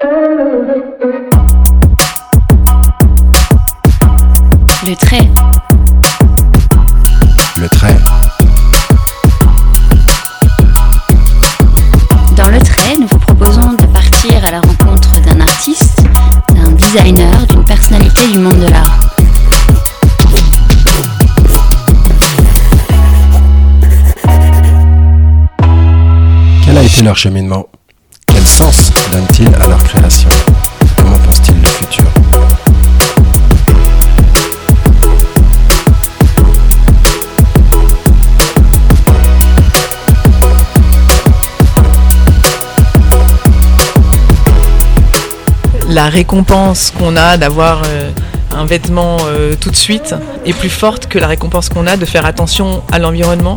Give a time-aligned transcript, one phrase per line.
[0.00, 0.06] Le
[4.94, 5.28] trait.
[7.56, 7.96] Le trait.
[12.36, 16.04] Dans le trait, nous vous proposons de partir à la rencontre d'un artiste,
[16.54, 19.00] d'un designer, d'une personnalité du monde de l'art.
[26.64, 27.66] Quel a été leur cheminement?
[28.38, 30.30] Quel sens donnent-ils à leur création
[30.96, 32.04] Comment pensent-ils le futur?
[45.88, 48.12] La récompense qu'on a d'avoir euh,
[48.52, 50.14] un vêtement euh, tout de suite
[50.46, 53.56] est plus forte que la récompense qu'on a de faire attention à l'environnement.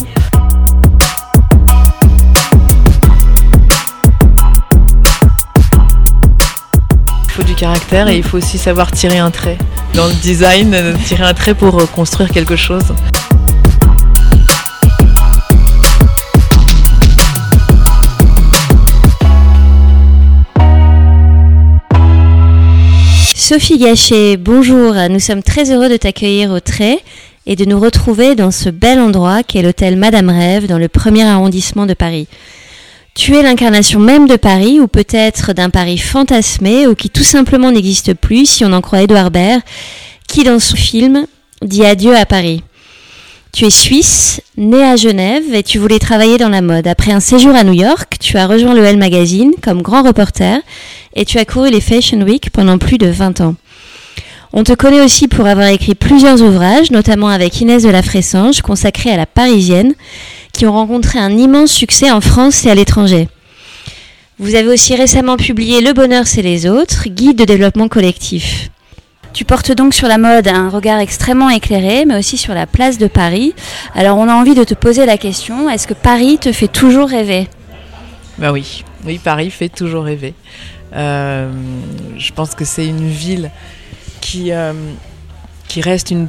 [7.63, 9.57] Et il faut aussi savoir tirer un trait.
[9.93, 12.81] Dans le design, euh, tirer un trait pour euh, construire quelque chose.
[23.35, 24.95] Sophie Gachet, bonjour.
[25.09, 26.97] Nous sommes très heureux de t'accueillir au Trait
[27.45, 31.23] et de nous retrouver dans ce bel endroit qu'est l'hôtel Madame Rêve dans le premier
[31.23, 32.27] arrondissement de Paris.
[33.13, 37.71] Tu es l'incarnation même de Paris ou peut-être d'un Paris fantasmé ou qui tout simplement
[37.71, 39.61] n'existe plus si on en croit Edouard Baird
[40.27, 41.25] qui dans son film
[41.61, 42.63] dit adieu à Paris.
[43.51, 46.87] Tu es suisse, né à Genève et tu voulais travailler dans la mode.
[46.87, 50.61] Après un séjour à New York, tu as rejoint le Elle Magazine comme grand reporter
[51.13, 53.55] et tu as couru les Fashion Week pendant plus de 20 ans.
[54.53, 58.61] On te connaît aussi pour avoir écrit plusieurs ouvrages, notamment avec Inès de la Fressange,
[58.61, 59.93] consacrés à la parisienne,
[60.61, 63.27] qui ont rencontré un immense succès en France et à l'étranger.
[64.37, 68.69] Vous avez aussi récemment publié Le bonheur c'est les autres, guide de développement collectif.
[69.33, 72.99] Tu portes donc sur la mode un regard extrêmement éclairé, mais aussi sur la place
[72.99, 73.55] de Paris.
[73.95, 77.09] Alors on a envie de te poser la question, est-ce que Paris te fait toujours
[77.09, 77.47] rêver?
[78.37, 80.35] Bah oui, oui, Paris fait toujours rêver.
[80.93, 81.49] Euh,
[82.19, 83.49] je pense que c'est une ville
[84.21, 84.73] qui, euh,
[85.67, 86.27] qui reste une, une-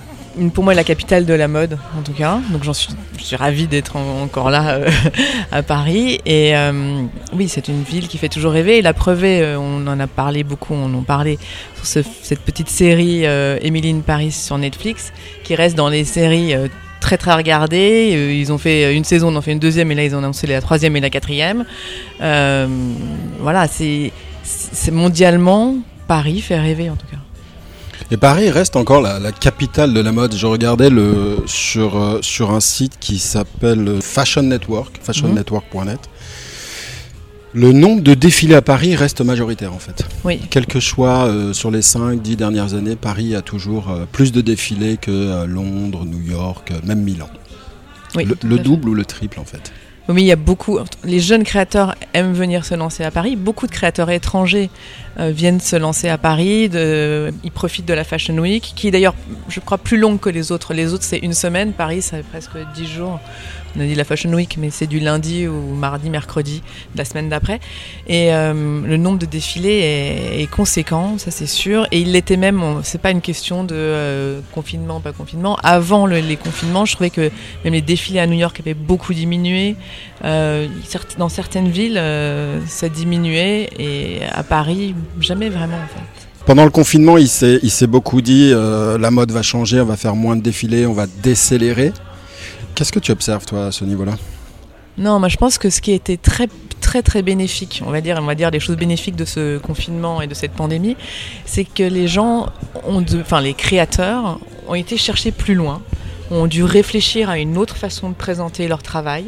[0.55, 2.41] pour moi la capitale de la mode, en tout cas.
[2.51, 2.89] Donc j'en suis,
[3.19, 4.91] je suis ravie d'être en- encore là euh,
[5.53, 6.21] à Paris.
[6.27, 8.79] Et euh, oui, c'est une ville qui fait toujours rêver.
[8.79, 11.39] Et la preuve euh, on en a parlé beaucoup, on en parlait
[11.77, 13.59] sur ce- cette petite série euh,
[14.07, 15.13] Paris sur Netflix,
[15.45, 16.55] qui reste dans les séries
[17.01, 18.37] très très regardées.
[18.39, 20.47] Ils ont fait une saison, on en fait une deuxième, et là ils ont annoncé
[20.47, 21.65] la troisième et la quatrième.
[22.21, 24.13] Voilà, c'est
[24.93, 25.77] mondialement
[26.09, 27.19] Paris fait rêver en tout cas.
[28.13, 30.35] Et Paris reste encore la, la capitale de la mode.
[30.35, 36.11] Je regardais le, sur, euh, sur un site qui s'appelle Fashion Network, fashionnetwork.net.
[37.55, 40.05] Le nombre de défilés à Paris reste majoritaire en fait.
[40.25, 40.43] Oui.
[40.51, 44.43] Quel que soit euh, sur les 5-10 dernières années, Paris a toujours euh, plus de
[44.43, 47.31] défilés que euh, Londres, New York, même Milan.
[48.15, 49.73] Oui, le double ou le triple en fait.
[50.13, 50.79] Oui, il y a beaucoup.
[51.05, 53.35] Les jeunes créateurs aiment venir se lancer à Paris.
[53.35, 54.69] Beaucoup de créateurs étrangers
[55.19, 56.71] euh, viennent se lancer à Paris.
[57.45, 59.15] Ils profitent de la Fashion Week, qui est d'ailleurs,
[59.49, 60.75] je crois, plus longue que les autres.
[60.75, 61.73] Les autres, c'est une semaine.
[61.73, 63.21] Paris, c'est presque 10 jours.
[63.77, 66.63] On a dit la Fashion Week, mais c'est du lundi au mardi, mercredi
[66.95, 67.59] la semaine d'après.
[68.07, 68.53] Et euh,
[68.85, 71.87] le nombre de défilés est, conséquent, ça c'est sûr.
[71.91, 72.63] Et il l'était même.
[72.83, 75.57] C'est pas une question de euh, confinement, pas confinement.
[75.63, 77.31] Avant le- les confinements, je trouvais que
[77.65, 79.77] même les défilés à New York avaient beaucoup diminué.
[80.25, 80.69] Euh,
[81.19, 86.05] dans certaines villes, euh, ça diminuait et à Paris, jamais vraiment en fait.
[86.45, 90.37] Pendant le confinement, il s'est beaucoup dit la mode va changer, on va faire moins
[90.37, 91.93] de défilés, on va décélérer.
[92.75, 94.15] Qu'est-ce que tu observes toi à ce niveau-là?
[94.99, 96.49] Non, moi je pense que ce qui était très
[96.81, 100.21] très très bénéfique, on va dire, on va dire les choses bénéfiques de ce confinement
[100.21, 100.97] et de cette pandémie,
[101.47, 102.49] c'est que les gens
[102.85, 104.39] ont, de, enfin les créateurs
[104.69, 105.81] ont été chercher plus loin,
[106.31, 109.25] ont dû réfléchir à une autre façon de présenter leur travail.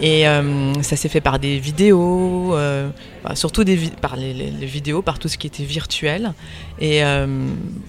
[0.00, 2.88] Et euh, ça s'est fait par des vidéos, euh,
[3.34, 4.32] surtout des par les,
[4.66, 6.32] vidéos, par tout ce qui était virtuel.
[6.80, 7.26] Et euh,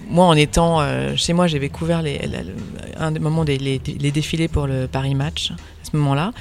[0.10, 0.82] moi, en étant
[1.16, 2.20] chez moi, j'avais couvert les,
[2.98, 6.34] un des moments des les, défilés pour le Paris Match à ce moment-là.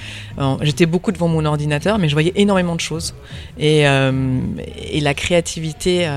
[0.62, 3.14] J'étais beaucoup devant mon ordinateur, mais je voyais énormément de choses.
[3.58, 6.10] Et, et la créativité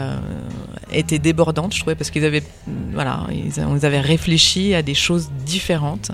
[0.91, 2.43] était débordante, je trouvais, parce qu'ils avaient
[2.93, 6.11] voilà, ils, avait réfléchi à des choses différentes.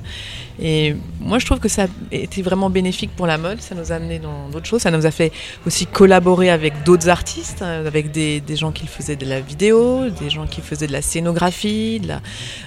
[0.61, 3.61] Et moi, je trouve que ça a été vraiment bénéfique pour la mode.
[3.61, 4.81] Ça nous a amené dans d'autres choses.
[4.81, 5.31] Ça nous a fait
[5.65, 10.09] aussi collaborer avec d'autres artistes, euh, avec des, des, gens qui faisaient de la vidéo,
[10.09, 12.21] des gens qui faisaient de la scénographie, de la,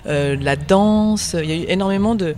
[0.06, 1.36] euh, de la danse.
[1.38, 2.34] Il y a eu énormément de,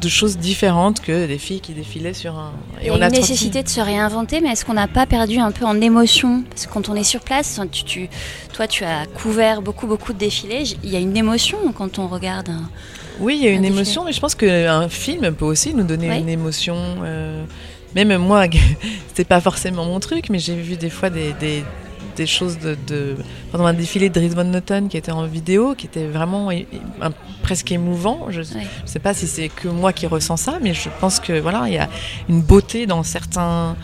[0.00, 2.52] de choses différentes que des filles qui défilaient sur un.
[2.80, 4.88] Et Il y a on a une nécessité de se réinventer, mais est-ce qu'on n'a
[4.88, 6.44] pas perdu un peu en émotion?
[6.48, 8.08] Parce que quand on est sur place, tu, tu,
[8.54, 10.64] toi, tu as couvert beaucoup, beaucoup de défilés.
[10.82, 12.48] Il y a une émotion quand on regarde.
[12.48, 12.68] Un
[13.22, 16.18] oui, il y a une émotion, mais je pense qu'un film peut aussi nous donner
[16.18, 16.76] une émotion.
[17.04, 17.44] Euh,
[17.94, 18.46] même moi,
[19.08, 21.32] c'était pas forcément mon truc, mais j'ai vu des fois des,
[22.16, 23.16] des, choses de, de,
[23.52, 26.50] pendant un défilé de Dries Van Noten qui était en vidéo, qui était vraiment
[27.42, 28.26] presque émouvant.
[28.30, 31.38] Je ne sais pas si c'est que moi qui ressens ça, mais je pense que
[31.38, 31.88] voilà, il y a
[32.28, 33.76] une beauté dans certains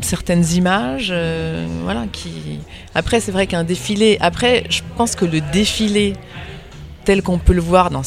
[0.00, 2.58] certaines images euh, voilà qui
[2.92, 6.14] après c'est vrai qu'un défilé après je pense que le défilé
[7.04, 8.02] tel qu'on peut le voir dans,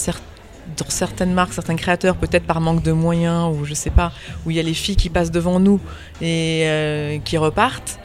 [0.89, 4.11] certaines marques, certains créateurs, peut-être par manque de moyens ou je sais pas,
[4.45, 5.79] où il y a les filles qui passent devant nous
[6.21, 7.99] et euh, qui repartent.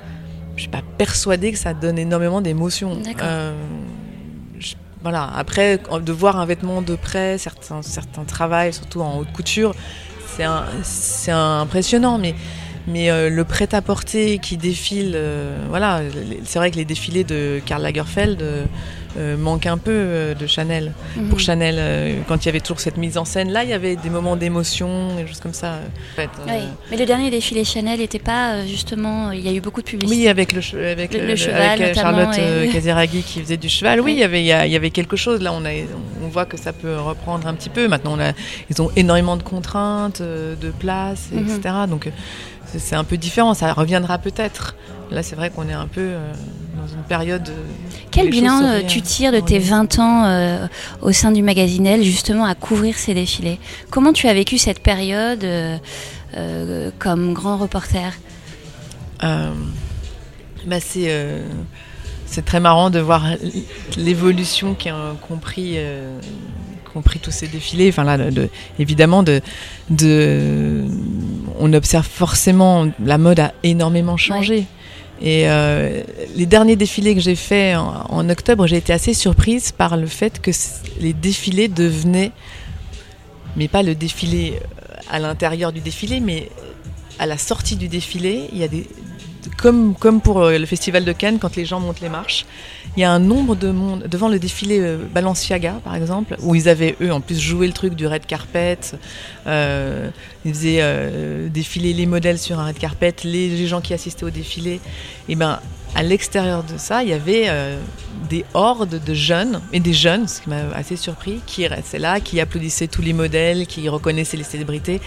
[0.57, 2.99] Je suis pas persuadée que ça donne énormément d'émotions.
[3.23, 3.55] Euh,
[5.03, 5.31] voilà.
[5.35, 9.75] Après, de voir un vêtement de près, certains, certains travails, surtout en haute couture,
[10.27, 12.35] c'est impressionnant, mais
[12.89, 15.17] mais euh, le prêt-à-porter qui défile,
[15.69, 16.01] voilà,
[16.45, 18.65] c'est vrai que les défilés de Karl Lagerfeld, euh,
[19.37, 20.93] manque un peu euh, de Chanel.
[21.17, 21.29] Mhm.
[21.29, 23.73] Pour Chanel, euh, quand il y avait toujours cette mise en scène, là, il y
[23.73, 25.79] avait des moments d'émotion, des choses comme ça.
[26.19, 26.25] oui.
[26.91, 29.31] Mais le dernier défilé Chanel n'était pas justement.
[29.33, 30.23] Il y a eu beaucoup de publicité.
[30.23, 30.61] Oui, avec, le,
[30.91, 32.37] avec, le, cheval, avec Charlotte
[32.73, 34.01] Casiraghi qui faisait du cheval.
[34.01, 35.41] Oui, il y, avait, il, y avait quelque chose.
[35.41, 35.71] Là, on, a,
[36.25, 37.89] on voit que ça peut reprendre un petit peu.
[37.89, 38.33] Maintenant, on a,
[38.71, 41.75] ils ont énormément de contraintes, de place, etc.
[41.83, 41.91] Mhm.
[41.91, 42.09] Donc,
[42.79, 43.55] c'est un peu différent.
[43.55, 44.75] Ça reviendra peut-être.
[45.11, 46.33] Là, c'est vrai qu'on est un peu euh,
[46.83, 47.51] dans une période.
[48.11, 50.67] Quel bilan euh, tu tires de tes 20 ans euh,
[51.01, 53.59] au sein du magazine Elle, justement, à couvrir ces défilés?
[53.91, 55.47] Comment tu as vécu cette période
[56.99, 58.13] comme grand reporter?
[59.21, 63.27] Bah c'est très marrant de voir
[63.97, 65.77] l'évolution qu'ont compris
[66.93, 67.89] compris tous ces défilés.
[67.89, 69.41] Enfin là, de, évidemment, de,
[69.91, 70.85] de,
[71.59, 74.67] on observe forcément la mode a énormément changé.
[75.23, 76.03] Et euh,
[76.35, 80.41] les derniers défilés que j'ai faits en, octobre, j'ai été assez surprise par le fait
[80.43, 80.51] que
[80.99, 82.33] les défilés devenaient,
[83.57, 86.51] mais pas le défilé euh, à l'intérieur du défilé, mais
[87.21, 88.89] à la sortie du défilé, il y a des,
[89.57, 92.45] comme, comme pour euh, le festival de Cannes, quand les gens montent les marches,
[92.97, 96.55] il y a un nombre de monde devant le défilé euh, Balenciaga, par exemple, où
[96.55, 98.79] ils avaient eux en plus joué le truc du red carpet.
[99.47, 100.11] Euh,
[100.45, 104.31] ils faisaient euh, défiler les modèles sur un red carpet, les, gens qui assistaient au
[104.31, 104.81] défilé.
[105.29, 105.61] Et ben
[105.95, 107.49] à l'extérieur de ça, il y avait
[108.29, 112.21] des hordes de jeunes, et des jeunes, ce qui m'a assez surpris, qui restaient là,
[112.21, 115.01] qui applaudissaient tous les modèles, qui reconnaissaient les célébrités.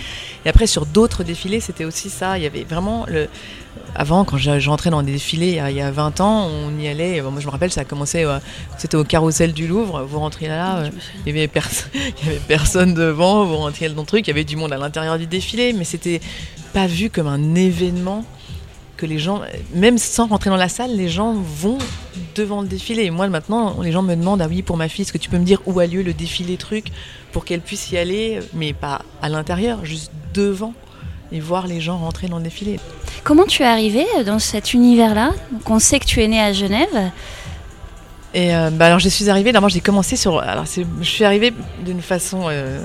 [0.46, 2.38] Et après, sur d'autres défilés, c'était aussi ça.
[2.38, 3.28] Il y avait vraiment le,
[3.96, 7.22] avant, quand j'entrais dans des défilés il y, a, 20 ans, on y allait.
[7.22, 8.40] moi, je me rappelle, ça a commencé, euh,
[8.78, 10.04] c'était au carrousel du Louvre.
[10.04, 10.90] Vous rentriez là, euh,
[11.26, 11.52] il n'y avait,
[12.26, 15.18] avait, personne devant, vous rentriez dans le truc, il y avait du monde à l'intérieur
[15.18, 16.22] du défilé, mais c'était
[16.74, 18.26] pas vu comme un événement
[18.97, 19.42] que les gens,
[19.74, 21.77] même sans rentrer dans la salle, les gens vont
[22.36, 23.03] devant le défilé.
[23.03, 25.30] Et moi, maintenant, les gens me demandent Ah oui, pour ma fille, est-ce que tu
[25.30, 26.88] peux me dire où a lieu le défilé truc
[27.31, 30.74] pour qu'elle puisse y aller, mais pas à l'intérieur, juste devant
[31.31, 32.80] et voir les gens rentrer dans le défilé.
[33.24, 35.31] Comment tu es arrivé dans cet univers-là?
[35.65, 37.12] On sait que tu es né à Genève.
[38.36, 41.54] Et euh, bah alors je suis arrivée, d'abord j'ai commencé sur, alors je suis arrivée
[41.86, 42.82] d'une façon euh,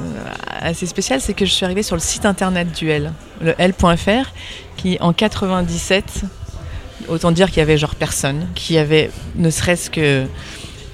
[0.48, 3.12] assez spéciale, c'est que je suis arrivée sur le site internet du L,
[3.42, 4.30] le L.fr,
[4.76, 6.22] qui en 97,
[7.08, 10.24] autant dire qu'il y avait genre personne, qui avait ne serait-ce que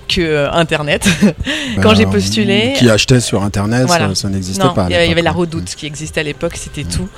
[0.08, 1.06] que euh, Internet.
[1.82, 2.74] quand j'ai ben, postulé.
[2.76, 4.86] Qui achetait sur Internet, ça, n'existait pas.
[4.88, 7.08] Il y avait la Redoute qui existait à l'époque, c'était tout.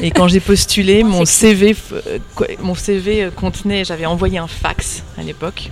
[0.00, 2.18] Et quand j'ai postulé, mon CV, euh,
[2.60, 5.70] mon CV contenait, j'avais envoyé un fax à l'époque.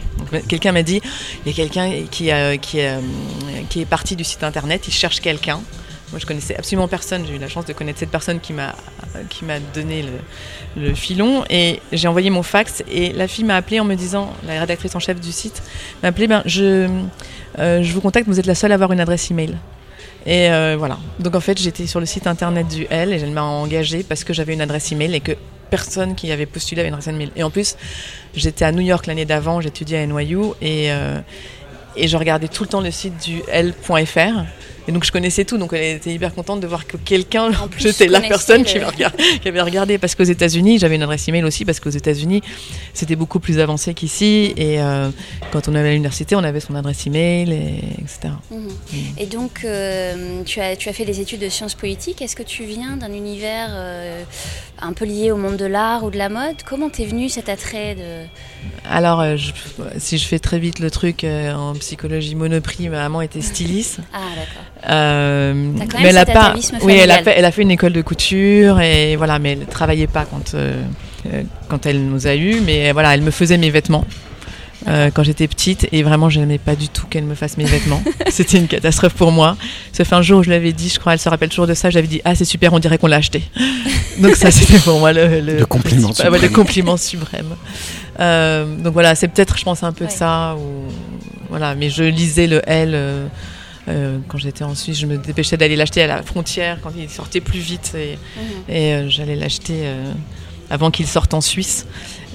[0.48, 1.00] Quelqu'un m'a dit,
[1.44, 2.80] il y a quelqu'un qui, qui,
[3.68, 5.60] qui est parti du site Internet, il cherche quelqu'un.
[6.14, 7.24] Moi, je connaissais absolument personne.
[7.26, 8.74] J'ai eu la chance de connaître cette personne qui m'a
[9.74, 10.04] donné
[10.76, 14.32] le, filon et j'ai envoyé mon fax et la fille m'a appelé en me disant,
[14.46, 15.62] la rédactrice en chef du site
[16.02, 16.88] m'a appelé, ben je
[17.58, 19.56] euh, vous contacte, vous êtes la seule à avoir une adresse email.
[20.26, 20.98] Et euh, voilà.
[21.18, 24.24] Donc en fait, j'étais sur le site internet du L et elle m'a engagée parce
[24.24, 25.32] que j'avais une adresse email et que
[25.76, 27.30] personne qui avait postulé avait une adresse email.
[27.34, 27.76] Et en plus,
[28.36, 31.18] j'étais à New York l'année d'avant, j'étudiais à NYU et, euh,
[31.96, 34.44] et je regardais tout le temps le site du L.fr
[34.86, 38.06] Et donc je connaissais tout, donc elle était hyper contente de voir que quelqu'un, j'étais
[38.06, 39.98] la personne le- qui, avait regardé, qui avait regardé.
[39.98, 42.42] Parce qu'aux États-Unis, j'avais une adresse email aussi, parce qu'aux États-Unis,
[42.92, 44.52] c'était beaucoup plus avancé qu'ici.
[44.56, 45.08] Et euh,
[45.52, 48.34] quand on allait à l'université, on avait son adresse email, et, etc.
[48.50, 48.68] Mhm.
[49.18, 52.20] Et donc, euh, tu, as, tu as fait des études de sciences politiques.
[52.20, 54.22] Est-ce que tu viens d'un univers euh,
[54.84, 57.48] un peu lié au monde de l'art ou de la mode Comment t'es venu cet
[57.48, 58.26] attrait de...
[58.90, 59.52] Alors, euh, je-
[59.98, 63.98] si je fais très vite le truc euh, en psychologie monoprix, ma maman était styliste.
[64.12, 64.94] Ah, d'accord.
[64.94, 66.54] Euh, T'as quand même mais elle a pas.
[66.82, 69.66] Oui, elle a fait, elle a fait une école de couture et voilà, mais elle
[69.66, 70.82] travaillait pas quand euh,
[71.68, 74.04] quand elle nous a eu, mais voilà, elle me faisait mes vêtements.
[74.86, 77.64] Euh, quand j'étais petite et vraiment je n'aimais pas du tout qu'elle me fasse mes
[77.64, 79.56] vêtements c'était une catastrophe pour moi
[79.92, 81.88] sauf un jour je lui avais dit je crois elle se rappelle toujours de ça
[81.90, 83.42] je lui avais dit ah c'est super on dirait qu'on l'a acheté
[84.18, 86.64] donc ça c'était pour moi le, Le compliment principal- ouais, le suprême.
[86.64, 87.56] compliment suprême
[88.20, 90.10] Euh, donc voilà c'est peut-être je pense un peu Ouais.
[90.10, 90.92] ça ou
[91.48, 93.26] voilà mais je lisais le L euh,
[93.88, 97.10] euh, quand j'étais en Suisse, je me dépêchais d'aller l'acheter à la frontière quand il
[97.10, 98.74] sortait plus vite et, Mhm.
[98.74, 100.10] et, euh, j'allais l'acheter euh,
[100.70, 101.84] avant qu'il sorte en Suisse.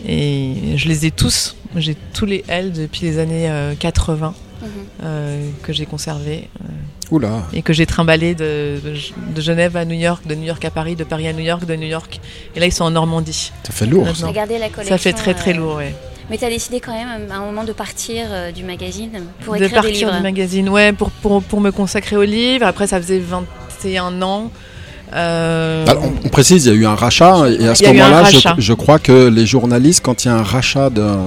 [0.08, 4.68] Et je les ai tous, j'ai tous les L depuis les années euh, 80 Mhm.
[5.06, 6.50] euh, que j'ai conservés
[7.12, 7.44] Oula.
[7.54, 8.94] et que j'ai trimballés de, de,
[9.34, 11.66] de Genève à New York, de New York à Paris, de Paris à New York,
[11.66, 12.20] de New York.
[12.56, 13.54] Et là, ils sont en Normandie.
[13.64, 14.06] Ça fait lourd.
[14.18, 14.30] Ça.
[14.34, 14.84] La.
[14.84, 15.96] Ça fait très très euh, lourd, ouais.
[16.30, 19.54] Mais tu as décidé quand même à un moment de partir euh, du magazine pour
[19.56, 20.18] de écrire des partir livres.
[20.18, 22.66] du magazine, ouais, pour, pour, pour me consacrer au livre.
[22.66, 24.52] Après, ça faisait 21 ans.
[25.14, 28.24] Euh, Alors, on, on précise, il y a eu un rachat et à ce moment-là,
[28.58, 31.26] je, crois que les journalistes, quand il y a un rachat d'un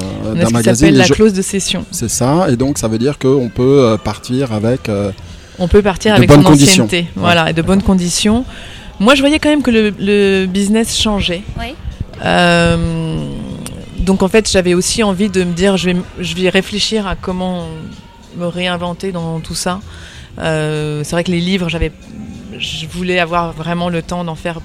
[0.52, 1.84] magazine, les la clause de cession.
[1.90, 4.88] c'est ça, et donc ça veut dire qu'on peut euh, partir avec.
[4.88, 5.10] euh,
[5.58, 6.84] On peut partir De avec bonnes son conditions.
[6.84, 8.44] ancienneté, voilà, et de bonnes conditions.
[9.00, 11.42] Moi, je voyais quand même que le, le business changeait.
[11.58, 11.74] Oui.
[12.24, 13.24] Euh,
[13.98, 17.16] donc en fait, j'avais aussi envie de me dire, je vais, je vais réfléchir à
[17.16, 17.66] comment
[18.36, 19.80] me réinventer dans tout ça.
[20.38, 21.92] Euh, c'est vrai que les livres, j'avais,
[22.62, 24.60] je voulais avoir vraiment le temps d'en faire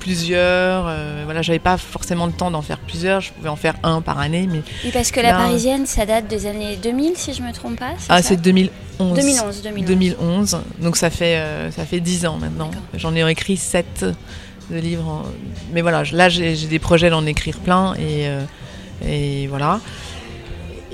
[0.00, 0.86] plusieurs.
[0.88, 3.20] Euh, voilà, j'avais pas forcément le temps d'en faire plusieurs.
[3.20, 6.06] Je pouvais en faire un par année, mais Oui, parce que la Là, Parisienne, ça
[6.06, 7.92] date des années 2000, si je me trompe pas.
[8.08, 9.14] ah, c'est 2011.
[9.14, 9.86] 2011, 2011.
[9.86, 10.58] 2011.
[10.80, 12.70] Donc ça fait euh, ça fait 10 ans maintenant.
[12.94, 14.06] J'en ai écrit 7
[14.70, 15.08] de livres.
[15.08, 15.22] en-
[15.72, 18.42] Mais voilà, là j'ai j'ai des projets d'en écrire plein et euh,
[19.06, 19.80] et voilà.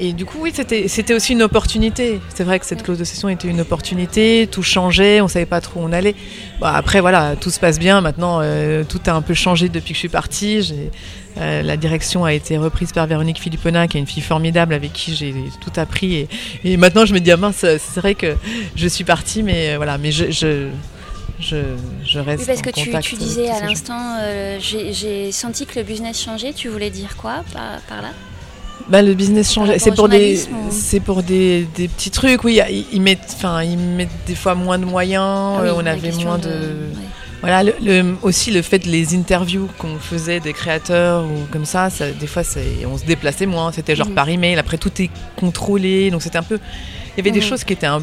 [0.01, 2.21] Et du coup, oui, c'était aussi une opportunité.
[2.33, 4.49] C'est vrai que cette clause de session était une opportunité.
[4.51, 6.15] Tout changeait, on savait pas trop où on allait.
[6.61, 8.01] Bon, après, voilà, tout se passe bien.
[8.01, 10.73] Maintenant, euh, tout a un peu changé depuis que je suis partie.
[11.37, 14.93] Euh, la direction a été reprise par Véronique Philippona, qui est une fille formidable avec
[14.93, 16.15] qui j'ai tout appris.
[16.15, 16.29] Et,
[16.65, 18.37] et maintenant, je me dis, ah mince, c'est vrai que
[18.77, 20.69] je suis partie, mais euh, voilà, mais je, je,
[21.41, 21.57] je,
[22.05, 25.79] je reste Oui, parce en que tu, disais à l'instant, euh, j'ai j'ai senti que
[25.79, 26.53] le business changeait.
[26.53, 28.11] Tu voulais dire quoi par, par là?
[28.89, 29.71] Bah, le business change.
[29.79, 32.43] C'est pour des, ou- c'est pour des, des petits trucs.
[32.45, 32.61] Oui,
[32.93, 35.25] ils mettent, enfin, ils mettent des fois moins de moyens.
[35.59, 36.49] Ah oui, euh, on avait moins de.
[36.49, 37.05] ouais.
[37.41, 41.89] Voilà, le, le- aussi le fait les interviews qu'on faisait des créateurs ou comme ça,
[41.91, 43.71] ça des fois, c'est- on se déplaçait moins.
[43.73, 44.15] C'était genre Mhm.
[44.15, 44.59] par email.
[44.59, 46.59] Après, tout est contrôlé, donc c'était un peu.
[47.17, 48.03] Il y avait des choses qui étaient un,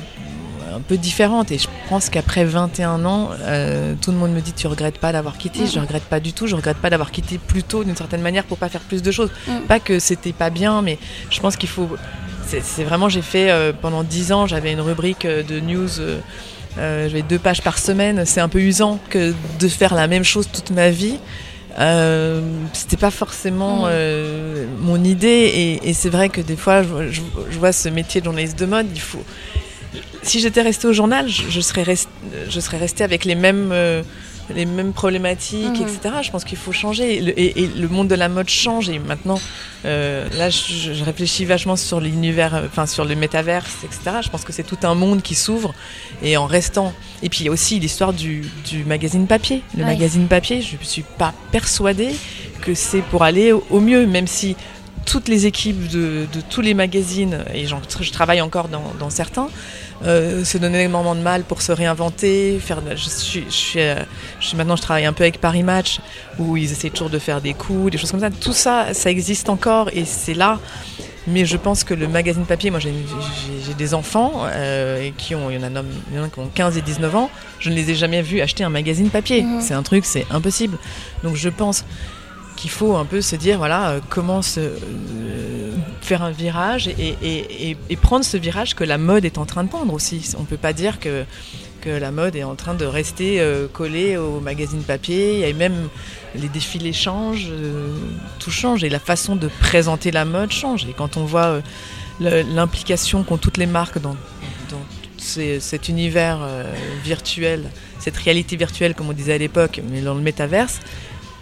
[0.75, 1.51] un peu différentes.
[1.51, 5.11] Et je pense qu'après 21 ans, euh, tout le monde me dit tu regrettes pas
[5.11, 5.61] d'avoir quitté.
[5.61, 5.67] Mhm.
[5.73, 6.47] Je regrette pas du tout.
[6.47, 9.11] Je regrette pas d'avoir quitté plus tôt d'une certaine manière pour pas faire plus de
[9.11, 9.29] choses.
[9.47, 9.61] Mhm.
[9.67, 10.97] Pas que c'était pas bien, mais
[11.29, 11.89] je pense qu'il faut.
[12.47, 15.99] C'est vraiment, j'ai fait euh, pendant 10 ans, j'avais une rubrique euh, de news.
[15.99, 16.19] euh,
[16.77, 18.23] j'avais deux pages par semaine.
[18.25, 21.17] C'est un peu usant que de faire la même chose toute ma vie.
[21.77, 22.41] Euh,
[22.71, 25.27] c'était pas forcément euh, mon idée
[25.83, 28.57] et, et c'est vrai que des fois je, je- je vois ce métier de journaliste
[28.57, 29.23] de mode il faut
[30.25, 32.09] si j'étais restée au journal je, je serais restée
[32.49, 34.03] je serais restée avec les mêmes euh,
[34.53, 35.87] les mêmes problématiques Mhm.
[35.87, 37.15] etc je pense qu'il faut changer.
[37.17, 38.89] Et le, et- et le monde de la mode change.
[38.89, 39.39] Et maintenant
[39.85, 44.29] euh, là je, je réfléchis vachement sur l'univers euh, enfin sur le métaverse etc je
[44.29, 45.73] pense que c'est tout un monde qui s'ouvre
[46.21, 46.93] et en restant.
[47.23, 49.63] Et puis il y a aussi l'histoire du, du magazine papier.
[49.75, 52.13] Le magazine papier, je ne suis pas persuadée
[52.61, 54.55] que c'est pour aller au, au mieux, même si
[55.15, 59.47] toutes les équipes de, de tous les magazines, et je travaille encore dans, dans certains,
[60.03, 62.59] euh, se donnent énormément de mal pour se réinventer.
[62.59, 63.95] Faire, de- je, suis, je, suis, euh,
[64.41, 66.01] je suis- maintenant, je travaille un peu avec Paris Match,
[66.37, 68.29] où ils essaient toujours de faire des coups, des choses comme ça.
[68.29, 70.59] Tout ça, ça existe encore, et c'est là.
[71.27, 75.55] Mais je pense que le magazine papier, moi j'ai des enfants euh, qui ont, il
[75.55, 75.81] y en a,
[76.11, 78.21] il y en a qui ont 15 et 19 ans, je ne les ai jamais
[78.21, 79.41] vus acheter un magazine papier.
[79.41, 79.61] Mhm.
[79.61, 80.77] C'est un truc, c'est impossible.
[81.23, 81.83] Donc je pense
[82.55, 85.71] qu'il faut un peu se dire, voilà, euh, comment euh,
[86.01, 89.93] faire un virage et, prendre ce virage que la mode est en train de prendre
[89.93, 90.33] aussi.
[90.37, 91.25] On ne peut pas dire que,
[91.81, 95.47] que la mode est en train de rester euh, collée au magazine papier.
[95.47, 95.89] Et même
[96.35, 97.51] les défilés changent,
[98.39, 100.85] tout change et la façon de présenter la mode change.
[100.85, 101.61] Et quand on voit
[102.19, 104.15] l'implication qu'ont toutes les marques dans,
[104.69, 104.81] dans
[105.17, 106.47] cet univers
[107.03, 110.79] virtuel, cette réalité virtuelle, comme on disait à l'époque, mais dans le métaverse,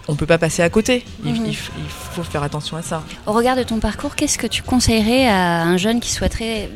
[0.07, 1.03] on ne peut pas passer à côté.
[1.25, 1.45] Il, Mhm.
[1.47, 3.03] il faut faire attention à ça.
[3.25, 6.69] Au regard de ton parcours, qu'est-ce que tu conseillerais à un jeune qui souhaiterait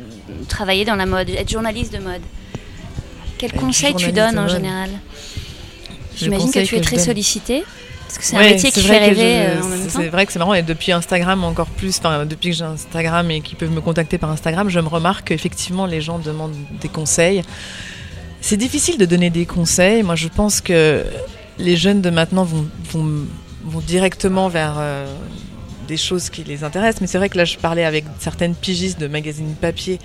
[0.48, 2.22] travailler dans la mode, être journaliste de mode?
[3.36, 4.90] Quel Être conseil tu donnes en général?
[6.16, 7.64] J'imagine que tu es que très sollicité.
[8.06, 9.98] Parce que c'est un métier qui fait rêver je- euh, en même c'est- temps.
[10.00, 13.30] C'est vrai que c'est marrant, et depuis Instagram encore plus, enfin depuis que j'ai Instagram
[13.30, 16.88] et qu'ils peuvent me contacter par Instagram, je me remarque qu'effectivement les gens demandent des
[16.88, 17.42] conseils.
[18.40, 20.02] C'est difficile de donner des conseils.
[20.02, 21.04] Moi je pense que
[21.58, 23.26] les jeunes de maintenant vont, vont,
[23.64, 25.06] vont directement vers euh,
[25.88, 27.00] des choses qui les intéressent.
[27.00, 29.98] Mais c'est vrai que là je parlais avec certaines pigistes de magazines papier.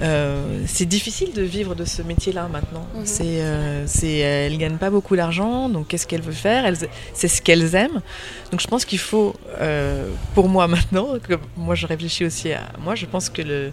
[0.00, 2.86] Euh, c'est difficile de vivre de ce métier-là maintenant.
[2.94, 3.02] Mhm.
[3.04, 6.64] C'est, euh, c'est, elles gagnent pas beaucoup d'argent, donc qu'est-ce qu'elles veulent faire?
[6.64, 8.00] Elles- C'est ce qu'elles aiment.
[8.50, 9.34] Donc je pense qu'il faut,
[10.34, 13.70] pour moi maintenant, que moi je réfléchis aussi à moi, je pense que le,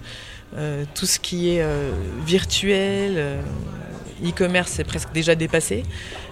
[0.95, 1.63] tout ce qui est
[2.25, 3.38] virtuel,
[4.25, 5.83] e-commerce c'est presque déjà dépassé.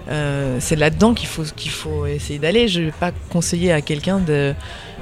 [0.09, 2.67] Euh, c'est là-dedans qu'il faut, qu'il faut essayer d'aller.
[2.67, 4.53] Je ne vais pas conseiller à quelqu'un de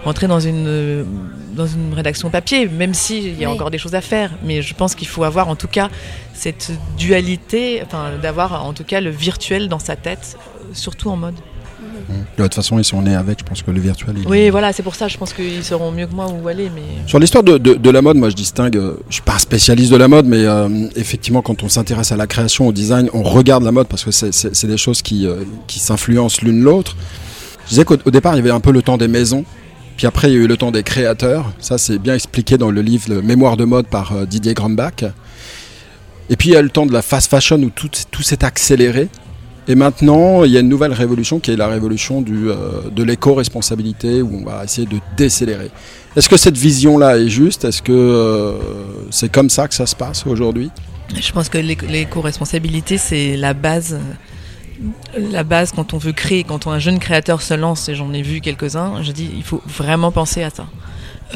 [0.04, 1.06] rentrer dans une,
[1.54, 3.54] dans une rédaction papier, même s'il y a Oui.
[3.56, 4.32] encore des choses à faire.
[4.44, 5.90] Mais je pense qu'il faut avoir en tout cas
[6.34, 10.38] cette dualité, enfin, d'avoir en tout cas le virtuel dans sa tête,
[10.74, 11.36] surtout en mode.
[12.38, 14.16] De toute façon, ils sont nés avec, je pense que le virtuel.
[14.20, 16.70] il- Oui, voilà, c'est pour ça, je pense qu'ils sauront mieux que moi où aller.
[16.74, 16.82] Mais...
[17.08, 19.40] Sur l'histoire de, de- de la mode, moi je distingue, euh, je suis pas un
[19.40, 23.10] spécialiste de la mode, mais euh, effectivement quand on s'intéresse à la création, au design,
[23.14, 26.96] on regarde la mode parce que c'est- des choses qui, euh, qui s'influencent l'une l'autre.
[27.66, 29.44] Je disais qu'au au départ il y avait un peu le temps des maisons,
[29.98, 31.52] puis après il y a eu le temps des créateurs.
[31.60, 35.04] Ça c'est bien expliqué dans le livre le Mémoire de mode par euh, Didier Grambach.
[36.30, 38.44] Et puis il y a le temps de la fast fashion où tout, tout s'est
[38.44, 39.10] accéléré.
[39.68, 42.56] Et maintenant, il y a une nouvelle révolution qui est la révolution du, euh,
[42.92, 45.72] de l'éco-responsabilité où on va essayer de décélérer.
[46.16, 47.66] Est-ce que cette vision-là est juste?
[47.66, 48.54] Est-ce que euh,
[49.10, 50.70] c'est comme ça que ça se passe aujourd'hui?
[51.20, 53.98] Je pense que l'éco- l'éco-responsabilité, c'est la base.
[55.18, 58.22] La base quand on veut créer, quand un jeune créateur se lance, et j'en ai
[58.22, 60.68] vu quelques-uns, je dis il faut vraiment penser à ça.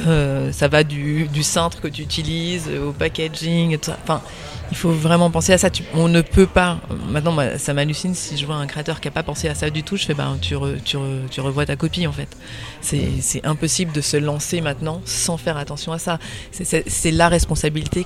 [0.06, 3.98] Euh, ça va du, du cintre que tu utilises au packaging, tout ça.
[4.04, 4.22] enfin,
[4.72, 5.70] il faut vraiment penser à ça.
[5.96, 6.78] On ne peut pas.
[7.10, 9.70] Maintenant, moi, ça m'hallucine si je vois un créateur qui n'a pas pensé à ça
[9.72, 9.98] du tout.
[9.98, 12.30] Je fais, ben, tu, re- tu, re- tu revois ta copie en fait.
[12.82, 16.20] C'est impossible de se lancer maintenant sans faire attention à ça.
[16.52, 18.06] C'est la responsabilité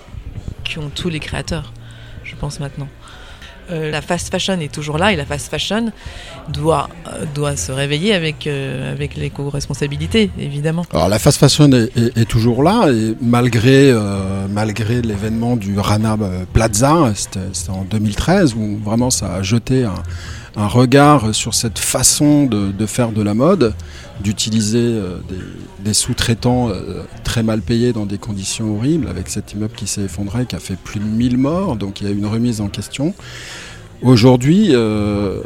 [0.63, 1.73] qu'ont tous les créateurs,
[2.23, 2.87] je pense maintenant.
[3.71, 5.91] Euh, la fast fashion est toujours là et la fast fashion
[6.49, 10.85] doit, euh, doit se réveiller avec, euh, avec l'éco-responsabilité, évidemment.
[10.93, 15.79] Alors la fast fashion est, est- est toujours là et malgré euh, malgré l'événement du
[15.79, 16.17] Rana
[16.51, 19.93] Plaza, c'était c'était en 2013 où vraiment ça a jeté un,
[20.55, 23.73] un regard sur cette façon de, faire de la mode,
[24.21, 25.17] d'utiliser euh,
[25.79, 30.03] des, sous-traitants euh, très mal payés dans des conditions horribles, avec cet immeuble qui s'est
[30.03, 32.67] effondré, qui a fait plus de 1000 morts, donc il y a une remise en
[32.67, 33.13] question.
[34.01, 35.39] Aujourd'hui, euh,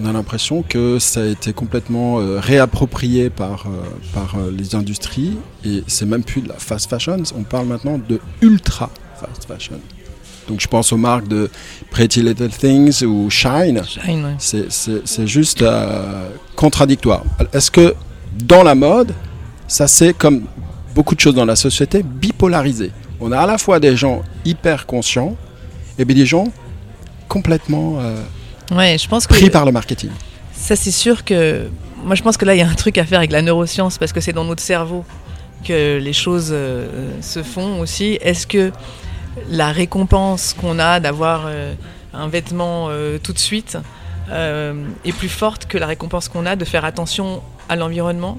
[0.00, 3.66] on a l'impression que ça a été complètement réapproprié par,
[4.12, 8.20] par les industries et c'est même plus de la fast fashion, on parle maintenant de
[8.42, 9.80] ultra fast fashion.
[10.48, 11.48] Donc je pense aux marques de
[11.90, 14.34] Pretty Little Things ou Shine, Shine, ouais.
[14.38, 17.22] c'est- c'est c'est juste euh, contradictoire.
[17.52, 17.94] Est-ce que
[18.34, 19.14] dans la mode,
[19.68, 20.42] ça c'est comme
[20.94, 24.84] beaucoup de choses dans la société, bipolarisé On a à la fois des gens hyper
[24.86, 25.36] conscients
[25.98, 26.48] et des gens
[27.28, 28.16] complètement euh,
[28.74, 30.10] Ouais, je pense que pris par le marketing.
[30.54, 31.66] ça c'est sûr que
[32.04, 33.98] moi je pense que là il y a un truc à faire avec la neuroscience
[33.98, 35.04] parce que c'est dans notre cerveau
[35.66, 38.18] que les choses euh, se font aussi.
[38.20, 38.72] Est-ce que
[39.48, 41.74] la récompense qu'on a d'avoir euh,
[42.12, 43.78] un vêtement euh, tout de suite
[44.30, 48.38] euh, est plus forte que la récompense qu'on a de faire attention à l'environnement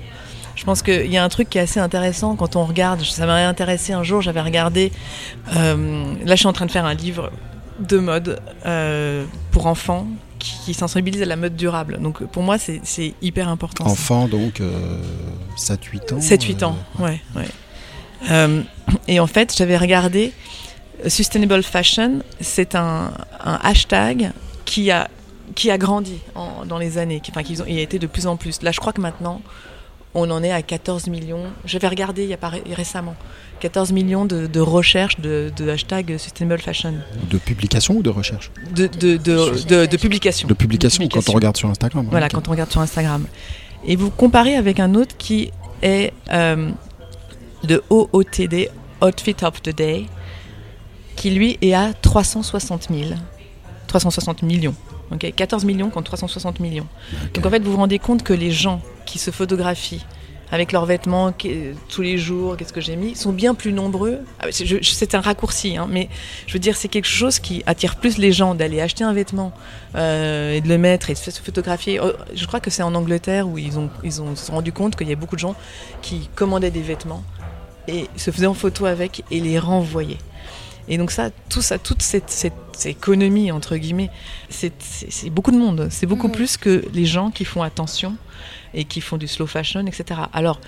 [0.56, 3.02] je pense qu'il y a un truc qui est assez intéressant quand on regarde.
[3.02, 4.92] Ça m'a intéressé un jour, j'avais regardé.
[5.56, 7.32] euh, là, je suis en train de faire un livre
[7.80, 10.06] de mode euh, pour enfants
[10.38, 12.00] qui, qui sensibilise à la mode durable.
[12.02, 13.86] Donc pour moi, c'est hyper important.
[13.86, 13.92] ça.
[13.92, 15.02] Enfant, donc euh,
[15.58, 16.20] 7-8 ans.
[16.20, 17.20] 7-8 ans, ouais.
[17.36, 18.64] ouais.
[19.08, 20.32] Et en fait, j'avais regardé
[21.08, 23.12] Sustainable Fashion, c'est un,
[23.44, 24.32] un hashtag
[24.66, 25.10] qui a,
[25.56, 28.08] qui a grandi en- dans les années, qui, enfin, qui ont, il a été de
[28.08, 28.62] plus en plus.
[28.62, 29.42] Là, je crois que maintenant,
[30.16, 31.46] on en est à 14 millions.
[31.66, 33.16] J'avais regardé il y a pas ré- récemment
[33.60, 36.94] 14 millions de, de recherches de, de hashtag Sustainable Fashion,
[37.30, 40.48] De publication ou de recherche de, de, de, de, de publication.
[40.48, 42.08] De publication, quand on regarde sur Instagram.
[42.12, 42.34] Voilà, ok.
[42.34, 43.26] quand on regarde sur Instagram.
[43.86, 45.52] Et vous comparez avec un autre qui
[45.82, 46.70] est euh,
[47.64, 48.70] de OOTD,
[49.02, 50.06] Outfit of the Day,
[51.16, 53.12] qui lui est à 360 000.
[53.88, 54.76] 360 millions.
[55.12, 56.88] ok 14 millions contre 360 millions.
[57.34, 60.02] Donc en fait, vous vous rendez compte que les gens qui se photographient
[60.54, 61.34] avec leurs vêtements
[61.90, 64.20] tous les jours, qu'est-ce que j'ai mis, sont bien plus nombreux.
[64.40, 66.10] Ah, c'est un raccourci, hein, mais
[66.46, 69.52] je veux dire, c'est quelque chose qui attire plus les gens d'aller acheter un vêtement
[69.96, 72.00] euh, et de le mettre et de se photographier.
[72.00, 74.96] Oh, je crois que c'est en Angleterre où ils ont, ils ont se rendu compte
[74.96, 75.56] qu'il y a beaucoup de gens
[76.04, 77.24] qui commandaient des vêtements
[77.88, 80.20] et se faisaient en photo avec et les renvoyaient.
[80.88, 82.54] Et donc ça, tout ça, toute cette, cette,
[82.86, 84.10] économie entre guillemets,
[84.50, 84.74] c'est
[85.30, 85.88] beaucoup de monde.
[85.90, 88.16] C'est beaucoup plus que les gens qui font attention
[88.74, 90.22] et qui font du slow fashion, etc.
[90.34, 90.60] Alors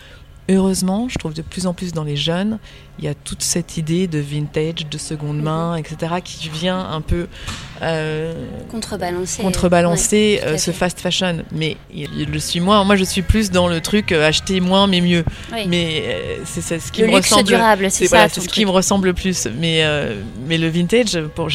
[0.50, 2.60] heureusement, je trouve de plus en plus dans les jeunes,
[3.00, 5.80] il y a toute cette idée de vintage, de seconde main, mhm.
[5.80, 7.28] etc., qui vient un peu
[7.82, 8.34] euh,
[8.72, 11.44] contrebalancer, contrebalancer euh, ce fast fashion.
[11.52, 12.84] Mais il, le suis moins.
[12.86, 15.26] Moi, je suis plus dans le truc euh, acheter moins mais mieux.
[15.68, 16.04] Mais
[16.46, 17.44] c'est ce qui le me ressemble.
[17.44, 18.30] durable, c'est ça.
[18.30, 19.48] c'est ce qui me ressemble le plus.
[19.60, 19.84] Mais
[20.48, 21.50] mais le vintage, pour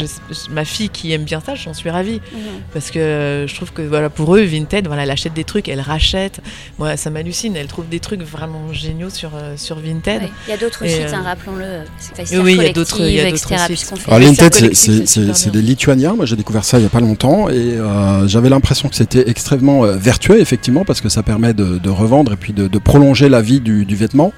[0.51, 2.41] ma fille qui aime bien ça, j'en suis ravie mhm.
[2.73, 5.81] parce que je trouve que voilà pour eux, vintage, voilà, elle achète des trucs, elle
[5.81, 6.41] rachète.
[6.79, 7.57] Moi, ça m'hallucine.
[7.57, 10.23] Elle trouve des trucs vraiment géniaux sur sur Vinted.
[10.47, 12.41] Il y a d'autres sites, hein, rappelons-le.
[12.43, 15.37] Oui, il y a d'autres, il y a d'autres sites.
[15.37, 16.15] c'est des Lituaniens.
[16.15, 19.29] Moi, j'ai découvert ça il n'y a pas longtemps et euh, j'avais l'impression que c'était
[19.29, 23.43] extrêmement euh, vertueux, effectivement, parce que ça permet de, revendre et puis de, prolonger la
[23.43, 24.33] vie du, vêtement.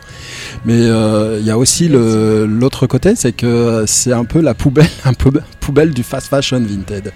[0.65, 4.89] Mais euh, il y a aussi l'autre côté, c'est que c'est un peu la poubelle,
[5.05, 7.13] un peu poubelle du fast fashion vintage.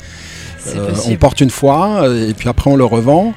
[0.75, 3.35] Euh, on porte une fois euh, et puis après on le revend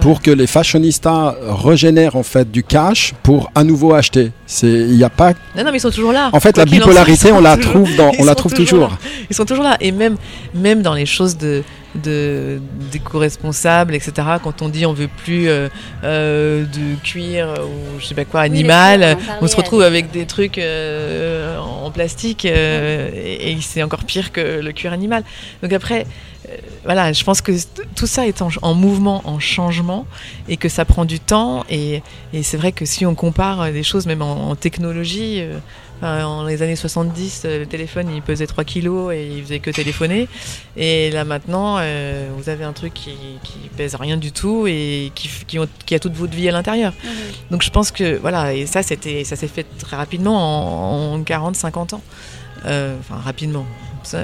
[0.00, 4.32] pour que les fashionistas régénèrent en fait du cash pour à nouveau acheter.
[4.46, 5.32] C'est il n'y a pas.
[5.56, 6.30] Non non mais ils sont toujours là.
[6.32, 8.96] En fait la bipolarité on la trouve dans, on la trouve toujours.
[9.30, 10.16] Ils sont toujours là et même
[10.54, 11.62] même dans les choses de
[11.94, 14.12] de d'éco-responsables, etc.
[14.42, 15.68] Quand on dit on veut plus euh,
[16.02, 21.90] de cuir ou je sais pas quoi animal, on se retrouve avec des trucs en
[21.90, 25.24] plastique et c'est encore pire que le cuir animal.
[25.62, 26.06] Donc après,
[26.48, 27.52] euh, voilà, je pense que
[27.94, 30.06] tout ça est en, mouvement, en changement,
[30.48, 31.64] et que ça prend du temps.
[31.70, 32.02] Et,
[32.42, 35.58] c'est vrai que si on compare des choses, même en, technologie, euh,
[36.02, 39.70] en les années 70, euh, le téléphone il pesait 3 kilos et il faisait que
[39.70, 40.28] téléphoner.
[40.76, 41.78] Et là maintenant,
[42.36, 46.14] vous avez un truc qui, qui, pèse rien du tout et qui, qui, a toute
[46.14, 46.92] votre vie à l'intérieur.
[47.04, 47.10] Mhm.
[47.50, 51.22] Donc je pense que voilà, et ça c'était, ça s'est fait très rapidement en, en
[51.22, 52.02] 40-50 ans.
[52.64, 53.66] Enfin rapidement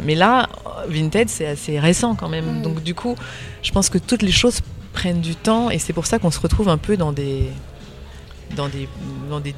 [0.03, 0.49] mais là,
[0.89, 2.61] Vinted, c'est assez récent quand même.
[2.61, 2.63] Mm.
[2.63, 3.15] Donc du coup,
[3.63, 4.61] je pense que toutes les choses
[4.93, 7.45] prennent du temps et c'est pour ça qu'on se retrouve un peu dans des
[8.57, 8.89] dans des
[9.29, 9.55] dans des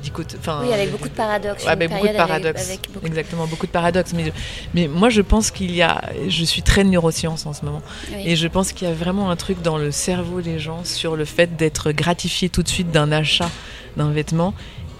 [0.63, 1.67] oui avec beaucoup de paradoxes.
[1.67, 2.79] avec beaucoup de paradoxes.
[3.05, 4.13] exactement beaucoup de paradoxes.
[4.15, 4.33] Mais
[4.75, 7.83] mais moi je pense qu'il y a je suis très neuroscience en ce moment.
[8.13, 11.17] Et je pense qu'il y a vraiment un truc dans le cerveau des gens sur
[11.17, 13.51] le fait d'être gratifié tout de suite d'un achat
[13.97, 14.55] d'un vêtement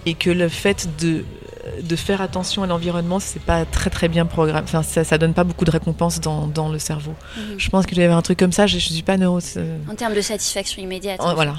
[0.05, 1.23] et que le fait de
[1.81, 4.61] de faire attention à l'environnement, c'est pas très très bien programmé.
[4.63, 7.13] Enfin, ça, ça donne pas beaucoup de récompenses dans, dans le cerveau.
[7.37, 7.43] Mhm.
[7.57, 8.67] Je pense qu'il y avait un truc comme ça.
[8.67, 9.39] Je, je suis pas neuro.
[9.89, 11.19] En termes de satisfaction immédiate.
[11.35, 11.55] voilà.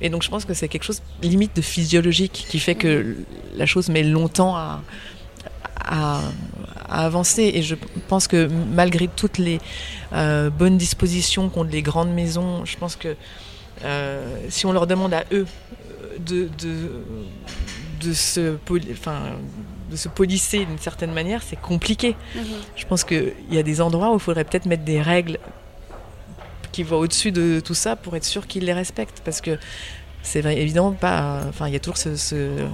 [0.00, 3.24] Et donc je pense que c'est quelque chose limite de physiologique qui fait que mhm.
[3.56, 4.80] la chose met longtemps à,
[5.84, 6.20] à,
[6.88, 7.50] avancer.
[7.54, 7.74] Et je
[8.08, 9.60] pense que malgré toutes les
[10.12, 13.16] euh, bonnes dispositions qu'ont les grandes maisons, je pense que
[13.84, 15.46] euh, si on leur demande à eux
[16.18, 16.90] de, de
[18.00, 18.56] de se,
[18.92, 19.20] enfin,
[19.90, 22.16] de se polisser d'une certaine manière, c'est compliqué.
[22.34, 22.44] Mhm.
[22.76, 25.38] Je pense qu'il y a des endroits où il faudrait peut-être mettre des règles
[26.72, 29.22] qui vont au-dessus de tout ça pour être sûr qu'ils les respectent.
[29.24, 29.58] Parce que
[30.22, 31.42] c'est évidemment pas.
[31.48, 32.66] Enfin, il y a toujours ce,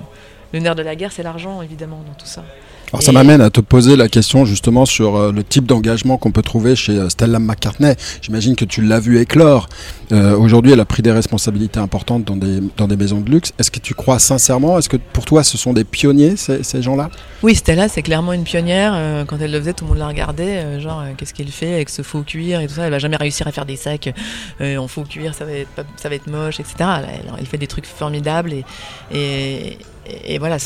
[0.53, 2.45] Le nerf de la guerre, c'est l'argent, évidemment, dans tout ça.
[2.93, 6.31] Alors ça m'amène à te poser la question justement sur euh, le type d'engagement qu'on
[6.31, 7.95] peut trouver chez euh, Stella McCartney.
[8.23, 9.69] J'imagine que tu l'as vu éclore.
[10.13, 13.53] Euh, Aujourd'hui, elle a pris des responsabilités importantes dans des, dans des maisons de luxe.
[13.59, 14.79] Est-ce que tu crois sincèrement?
[14.79, 17.11] Est-ce que pour toi, ce sont des pionniers, ces, ces gens-là?
[17.43, 19.27] Oui, Stella, c'est clairement une pionnière.
[19.27, 20.81] Quand elle le faisait, tout le monde la regardait.
[20.81, 22.85] genre, qu'est-ce qu'elle fait avec ce faux cuir et tout ça?
[22.85, 24.15] Elle va jamais réussir à faire des sacs
[24.61, 26.75] en faux cuir, ça va être, ça va être moche, etc.
[26.81, 28.65] Elle, elle, fait des trucs formidables et,
[29.13, 29.79] et
[30.25, 30.59] et, voilà,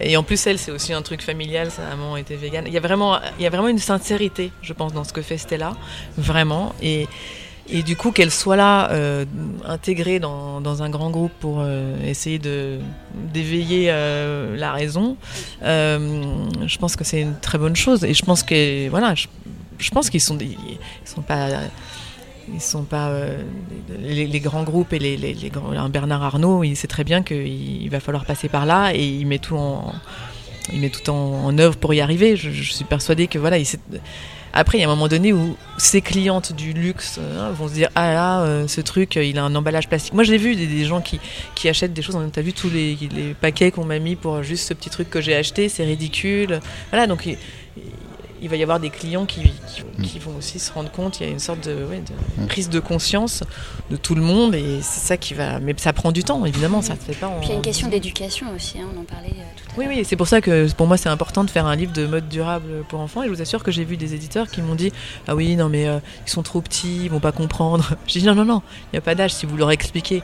[0.00, 2.64] et en plus, elle, c'est aussi un truc familial, sa maman était végane.
[2.66, 5.22] Il y, a vraiment, il y a vraiment une sincérité, je pense, dans ce que
[5.22, 5.76] fait Stella,
[6.16, 6.74] vraiment.
[6.82, 7.08] Et,
[7.68, 9.24] et du coup, qu'elle soit là, euh,
[9.64, 12.78] intégrée dans, dans, un grand groupe pour euh, essayer de,
[13.14, 15.16] d'éveiller euh, la raison,
[15.62, 18.04] je pense que c'est une très bonne chose.
[18.04, 21.48] Et je pense que, voilà, je pense qu'ils sont, ils sont pas
[22.54, 23.42] ils sont pas euh,
[23.98, 28.00] les, grands groupes et les, les, grands, Bernard Arnault, il sait très bien qu'il va
[28.00, 29.92] falloir passer par là et il met tout en,
[30.72, 32.36] il met tout en, œuvre pour y arriver.
[32.36, 33.66] Je, suis persuadée que voilà, il
[34.52, 37.74] après, il y a un moment donné où ces clientes du luxe hein, vont se
[37.74, 40.12] dire Ah là, euh, ce truc, il a un emballage plastique.
[40.12, 41.20] Moi, j'ai vu des, gens qui,
[41.54, 42.18] qui, achètent des choses.
[42.32, 45.08] Tu as vu tous les, les paquets qu'on m'a mis pour juste ce petit truc
[45.08, 46.58] que j'ai acheté, c'est ridicule.
[46.90, 47.28] Voilà, donc
[48.42, 51.20] il va y avoir des clients qui, qui, qui vont aussi se rendre compte.
[51.20, 52.46] Il y a une sorte de, ouais, de Mm.
[52.46, 53.42] prise de conscience
[53.90, 55.58] de tout le monde et c'est ça qui va.
[55.60, 57.26] Mais ça prend du temps, évidemment, ça se fait pas.
[57.28, 57.38] En...
[57.40, 59.78] Puis il y a une question d'éducation aussi, hein, on en parlait euh, tout à
[59.78, 59.94] Oui, l'heure.
[59.96, 62.28] oui, c'est pour ça que pour moi c'est important de faire un livre de mode
[62.28, 63.22] durable pour enfants.
[63.22, 64.92] Et je vous assure que j'ai vu des éditeurs qui m'ont dit
[65.28, 67.90] Ah oui, non, mais euh, ils sont trop petits, ils vont pas comprendre.
[68.06, 69.32] J'ai dit Non, non, non, il n'y a pas d'âge.
[69.34, 70.22] Si vous leur expliquez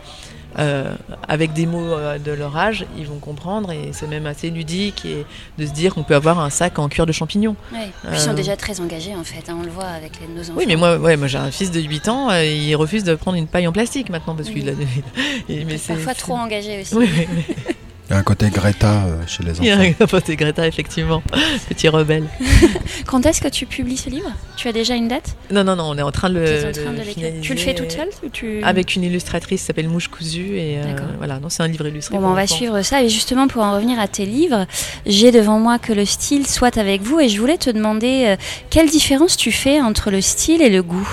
[0.59, 0.95] euh,
[1.29, 3.73] avec des mots euh, de leur âge, ils vont comprendre.
[3.73, 5.25] Et c'est même assez ludique et
[5.59, 7.57] de se dire qu'on peut avoir un sac en cuir de champignons.
[7.73, 7.91] Ouais.
[8.13, 10.43] Ils sont Euh, déjà très engagés en fait, hein, on le voit avec les, nos
[10.43, 10.55] enfants.
[10.57, 13.37] Oui, mais moi, ouais, moi j'ai un fils de 8 ans, il refuse de prendre
[13.37, 14.73] une paille en plastique maintenant parce qu'il a.
[15.49, 16.95] mais Parfois trop engagés aussi.
[16.95, 17.45] Oui, oui.
[18.09, 19.95] Il y a un côté Greta euh, chez les Il y a enfants.
[20.01, 21.25] un pote Greta, effectivement.
[21.69, 22.29] Petit rebelle.
[23.07, 24.31] Quand est-ce que tu publies ce livre?
[24.57, 25.35] Tu as déjà une date?
[25.51, 26.47] Non, non, non, on est en train de Tu le.
[26.47, 27.41] es en train de finaliser.
[27.41, 28.63] Tu le fais toute seule ou tu...
[28.63, 30.57] Avec une illustratrice qui s'appelle Mouche Cousue.
[30.57, 31.09] Et euh, D'accord.
[31.19, 32.15] voilà, non, c'est un livre illustré.
[32.15, 32.55] Bon, ben, on va enfants.
[32.55, 33.03] suivre ça.
[33.03, 34.67] Et justement, pour en revenir à tes livres,
[35.05, 37.19] j'ai devant moi que le style soit avec vous.
[37.19, 38.37] Et je voulais te demander euh,
[38.71, 41.09] quelle différence tu fais entre le style et le goût?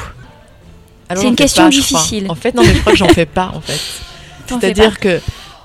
[1.15, 2.27] C'est une question pas, difficile.
[2.29, 3.79] En fait, non, mais je crois que j'en fais pas, en fait.
[4.47, 5.19] C'est-à-dire que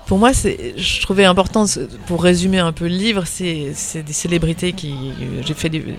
[0.08, 1.66] pour moi, je trouvais important,
[2.06, 4.94] pour résumer un peu le livre, c'est, des célébrités qui.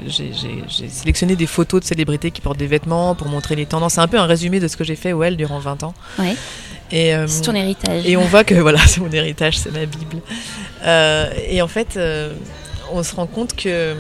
[0.08, 3.94] J'ai, sélectionné des photos de célébrités qui portent des vêtements pour montrer les tendances.
[3.94, 5.94] C'est un peu un résumé de ce que j'ai fait, ouais, durant 20 ans.
[6.18, 6.36] Ouais.
[6.92, 8.04] Et, euh, C'est ton héritage.
[8.04, 10.22] Et on voit que voilà, c'est mon héritage, c'est ma Bible.
[10.84, 12.34] Euh, et en fait, euh,
[12.92, 13.94] on se rend compte que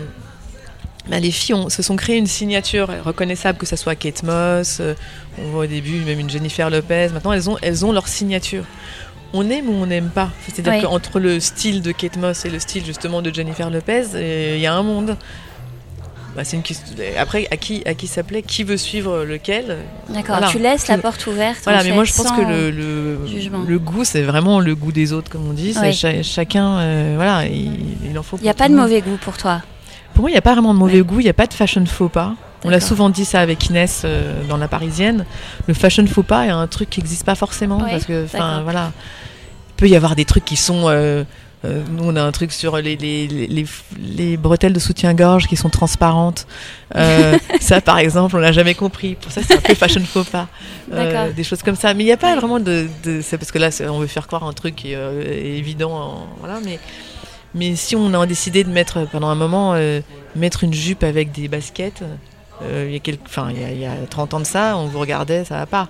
[1.07, 4.81] bah, les filles ont- se sont créées une signature reconnaissable, que ce soit Kate Moss,
[5.37, 7.09] on voit au début même une Jennifer Lopez.
[7.13, 8.63] Maintenant, elles ont, elles ont leur signature.
[9.33, 10.29] On aime ou on n'aime pas.
[10.47, 10.81] C'est-à-dire Oui.
[10.81, 14.61] qu'entre le style de Kate Moss et le style justement de Jennifer Lopez, euh, il
[14.61, 15.17] y a un monde.
[16.35, 16.95] Bah, c'est une question.
[17.17, 19.77] Après, à qui, à qui ça plaît Qui veut suivre lequel?
[20.09, 20.47] D'accord, Voilà.
[20.51, 21.59] tu laisses la porte ouverte.
[21.63, 22.69] voilà, mais moi je pense que le,
[23.67, 25.75] le, goût, c'est vraiment le goût des autres, comme on dit.
[25.79, 25.91] Ouais.
[26.23, 27.71] chacun, euh, voilà, il,
[28.09, 28.37] il en faut.
[28.37, 28.83] Il n'y a pas de monde.
[28.83, 29.61] mauvais goût pour toi.
[30.13, 31.53] Pour moi, il n'y a pas vraiment de mauvais goût, il n'y a pas de
[31.53, 32.35] fashion faux pas.
[32.65, 35.25] On l'a souvent dit ça avec Inès euh, dans La Parisienne.
[35.67, 37.77] Le fashion faux pas est un truc qui n'existe pas forcément.
[37.77, 38.91] Ouais, parce que, enfin, voilà.
[39.79, 40.89] Il peut y avoir des trucs qui sont.
[40.89, 41.23] euh,
[41.63, 43.65] euh, nous, on a un truc sur les, les, les, les-
[43.97, 46.47] les bretelles de soutien-gorge qui sont transparentes.
[46.97, 49.15] Euh, ça, par exemple, on l'a jamais compris.
[49.15, 50.49] Pour ça, c'est un peu fashion faux pas.
[50.91, 51.93] Euh, des choses comme ça.
[51.93, 52.87] Mais il n'y a pas vraiment de.
[53.05, 55.91] de c'est parce que là, on veut faire croire un truc qui évident.
[55.93, 56.77] en- voilà, mais.
[57.55, 59.75] Mais si on a décidé de mettre pendant un moment
[60.35, 62.03] mettre une jupe avec des baskets,
[62.69, 64.75] il y a quelques, enfin il y a, il y a 30 ans de ça,
[64.77, 65.87] on vous regardait, ça va pas.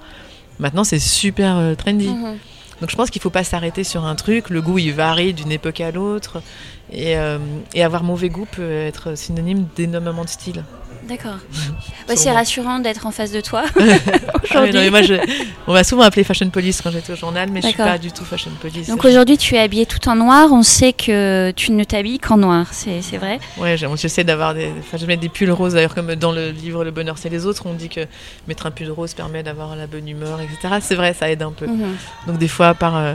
[0.60, 2.08] Maintenant c'est super trendy.
[2.10, 2.38] Mhm.
[2.82, 4.50] Donc je pense qu'il faut pas s'arrêter sur un truc.
[4.50, 6.42] Le goût il varie d'une époque à l'autre
[6.92, 7.38] et, euh,
[7.74, 10.64] et avoir mauvais goût peut être synonyme d'énormément de style.
[11.10, 11.38] D'accord.
[12.08, 13.64] Ouais, c'est rassurant d'être en face de toi.
[14.52, 14.74] Ah oui, Aujourd'hui.
[14.74, 15.14] non, mais moi, je-
[15.68, 17.92] on m'a souvent appelé fashion police quand j'étais au journal, mais je suis D'accord.
[17.94, 18.88] pas du tout fashion police.
[18.88, 20.50] Donc aujourd'hui, tu es habillée tout en noir.
[20.52, 22.68] On sait que tu ne t'habilles qu'en noir.
[22.72, 24.72] C'est c'est vrai Ouais, j'ai- j'essaie d'avoir des.
[24.80, 27.46] Enfin, je mets des pulls roses d'ailleurs, comme dans le livre Le bonheur c'est les
[27.46, 28.02] autres, on dit que
[28.48, 30.76] mettre un pull rose permet d'avoir la bonne humeur, etc.
[30.82, 31.68] C'est vrai, ça aide un peu.
[31.68, 31.96] Mhm.
[32.28, 33.14] Donc des fois, par, euh,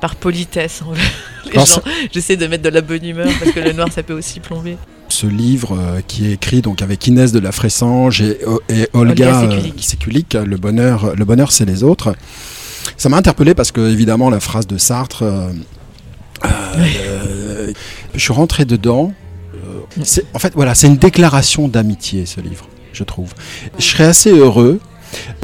[0.00, 1.02] par politesse envers
[1.46, 4.02] les Alors, gens, j'essaie de mettre de la bonne humeur parce que le noir ça
[4.02, 4.76] peut aussi plomber.
[5.12, 8.38] Ce livre euh, qui est écrit donc avec Inès de la Fressange et,
[8.70, 10.32] et Olga, Olga euh, Sekulik.
[10.32, 12.14] Le bonheur, le bonheur c'est les autres.
[12.96, 15.52] Ça m'a interpellé parce que évidemment la phrase de Sartre, euh,
[16.46, 17.72] euh,
[18.14, 19.12] je suis rentré dedans.
[19.54, 23.34] euh, en fait voilà, c'est une déclaration d'amitié ce livre, je trouve.
[23.78, 24.80] Je serais assez heureux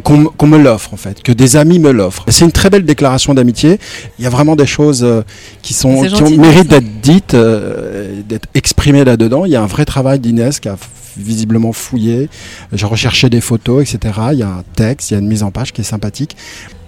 [0.03, 2.25] qu'on me- l'offre en fait, que des amis me l'offrent.
[2.29, 3.79] C'est une très belle déclaration d'amitié.
[4.19, 5.23] Il y a vraiment des choses euh,
[5.63, 6.81] qui sont qui ont de mérite dire ça.
[6.81, 9.45] d'être dites, euh, d'être exprimées là-dedans.
[9.45, 10.77] Il y a un vrai travail d'Inès qui a
[11.17, 12.29] visiblement fouillé.
[12.73, 14.15] J'ai recherché des photos, etc.
[14.33, 16.37] Il y a un texte, il y a une mise en page qui est sympathique.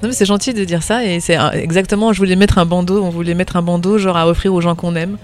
[0.03, 2.15] Non mais c'est gentil de dire ça et c'est exactement.
[2.15, 4.75] Je voulais mettre un bandeau, on voulait mettre un bandeau genre à offrir aux gens
[4.75, 5.19] qu'on aime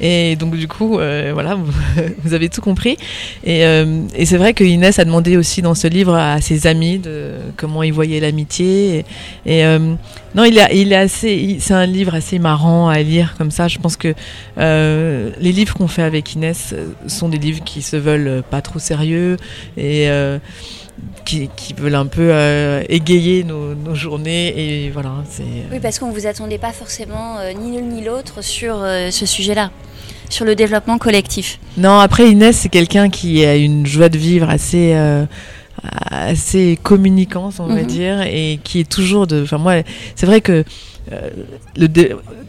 [0.00, 1.56] et donc du coup euh, voilà
[2.24, 2.96] vous, avez tout compris
[3.44, 6.66] et, euh, et c'est vrai que Inès a demandé aussi dans ce livre à ses
[6.66, 9.04] amis de comment ils voyaient l'amitié
[9.44, 9.94] et, euh,
[10.34, 13.68] non il il est assez c'est un livre assez marrant à lire comme ça.
[13.68, 14.14] Je pense que
[14.56, 16.74] les livres qu'on fait avec Inès
[17.06, 19.36] sont des livres qui se veulent pas trop sérieux
[19.76, 20.08] et
[21.24, 24.52] qui, qui veulent un peu euh, égayer nos, nos journées
[24.86, 28.42] et voilà c'est Oui, parce qu'on vous attendait pas forcément euh, ni l'une ni l'autre
[28.42, 29.70] sur euh, ce sujet-là,
[30.28, 31.58] sur le développement collectif.
[31.76, 35.24] non après Inès c'est quelqu'un qui a une joie de vivre assez euh,
[36.10, 37.86] assez communicante on va Mhm.
[37.86, 39.74] dire et qui est toujours de enfin moi
[40.14, 40.64] c'est vrai que euh,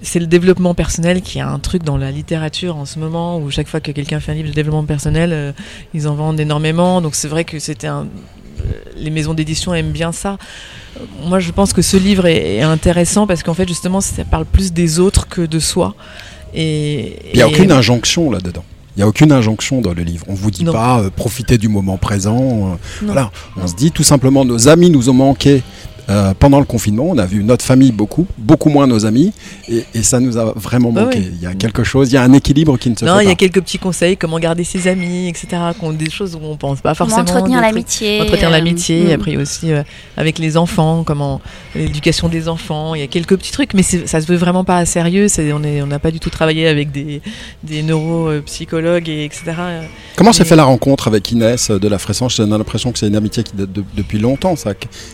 [0.02, 3.50] c'est le développement personnel qui a un truc dans la littérature en ce moment où
[3.52, 5.52] chaque fois que quelqu'un fait un livre de développement personnel euh,
[5.94, 8.02] ils en vendent énormément donc c'est vrai que c'était un
[8.62, 8.64] euh,
[8.96, 10.38] les maisons d'édition aiment bien ça
[10.98, 14.46] Euh, moi je pense que ce livre est, intéressant parce qu'en fait justement ça parle
[14.46, 15.96] plus des autres que de soi
[16.54, 18.64] et Il n'y a et- aucune injonction là-dedans.
[18.96, 20.24] Il n'y a aucune injonction dans le livre.
[20.30, 20.72] On vous dit Non.
[20.72, 22.74] pas euh, profitez du moment présent.
[22.74, 25.64] euh, voilà, on se dit tout simplement nos amis nous ont manqué.
[26.10, 29.32] Euh, pendant le confinement, on a vu notre famille beaucoup, beaucoup moins nos amis,
[29.70, 31.20] et, et ça nous a vraiment Bah manqué.
[31.20, 31.32] oui.
[31.36, 33.24] Il y a quelque chose, il y a un équilibre qui ne se Non, fait
[33.24, 33.36] il y a pas.
[33.36, 35.48] quelques petits conseils, comment garder ses amis, etc.
[35.80, 37.38] qu'on- Des choses où on pense pas Comment forcément.
[37.38, 38.22] entretenir des trucs- l'amitié.
[38.22, 39.12] Entretenir euh, l'amitié, mm.
[39.12, 39.84] après aussi euh,
[40.18, 41.40] avec les enfants, comment
[41.76, 42.96] l'éducation des enfants.
[42.96, 45.28] Il y a quelques petits trucs, mais ça se veut vraiment pas à sérieux.
[45.54, 47.22] On est, on n'a pas du tout travaillé avec des,
[47.64, 49.44] des neuropsychologues et etc.
[50.16, 52.36] Comment s'est fait la rencontre avec Inès de la Fressange?
[52.36, 54.74] J'ai l'impression que c'est une amitié qui date de- depuis longtemps, ça.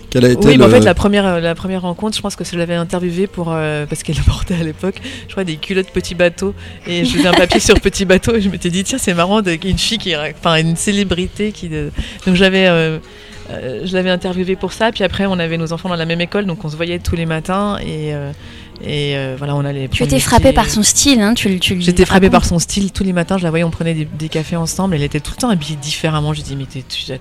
[0.10, 2.22] Quelle a été Oui, mais en le- fait, la première, euh, la première rencontre, je
[2.22, 5.58] pense que je l'avais interviewée pour, euh, parce qu'elle portait à l'époque, je crois, des
[5.58, 6.54] culottes petit bateau.
[6.88, 9.42] Et je faisais un papier sur petit bateau et je m'étais dit, tiens, c'est marrant,
[9.42, 11.70] une fille qui, enfin, une célébrité qui.
[11.70, 12.68] Donc j'avais.
[13.52, 16.22] euh, je l'avais interviewée pour ça, puis après on avait nos enfants dans la même
[16.22, 18.14] école, donc on se voyait tous les matins et,
[18.84, 19.88] et euh, voilà, on allait.
[19.90, 22.32] Tu étais des frappé petits- par son style, hein, tu, le- tu J'étais frappée racontes.
[22.42, 22.92] par son style.
[22.92, 24.96] Tous les matins, je la voyais, on prenait des, des cafés ensemble.
[24.96, 26.34] Elle était tout le temps habillée différemment.
[26.34, 26.66] Je lui dis, mais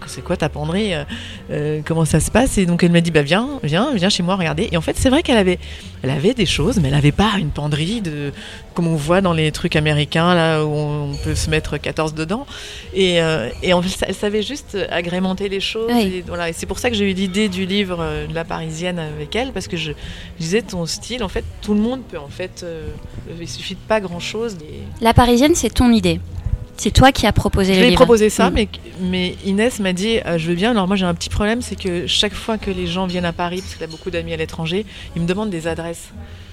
[0.06, 1.04] c'est quoi ta penderie euh,
[1.50, 2.58] euh, Comment ça se passe?
[2.58, 4.68] Et donc elle m'a dit, bah viens, viens, viens chez moi, regardez.
[4.72, 5.58] Et en fait, c'est vrai qu'elle avait,
[6.02, 8.32] elle avait des choses, mais elle n'avait pas une penderie de,
[8.74, 12.46] comme on voit dans les trucs américains là où on peut se mettre 14 dedans.
[12.94, 15.90] Et, euh, et en fait, elle savait juste agrémenter les choses.
[15.92, 16.12] Oui.
[16.18, 16.48] Et, voilà.
[16.48, 19.52] et c'est pour ça que j'ai eu l'idée du livre de la Parisienne avec elle,
[19.52, 19.94] parce que je, je
[20.38, 22.88] disais ton style, en fait, tout le monde peut en fait, euh,
[23.40, 24.56] il suffit de pas grand chose.
[25.00, 26.20] La Parisienne, c'est ton idée.
[26.76, 28.00] C'est toi qui as proposé Je le lui ai livre.
[28.02, 28.54] proposé ça, Mm.
[28.54, 28.68] mais,
[29.00, 30.70] mais Inès m'a dit euh, je veux bien.
[30.70, 33.32] Alors moi j'ai un petit problème, c'est que chaque fois que les gens viennent à
[33.32, 36.10] Paris, parce qu'elle a beaucoup d'amis à l'étranger, ils me demandent des adresses.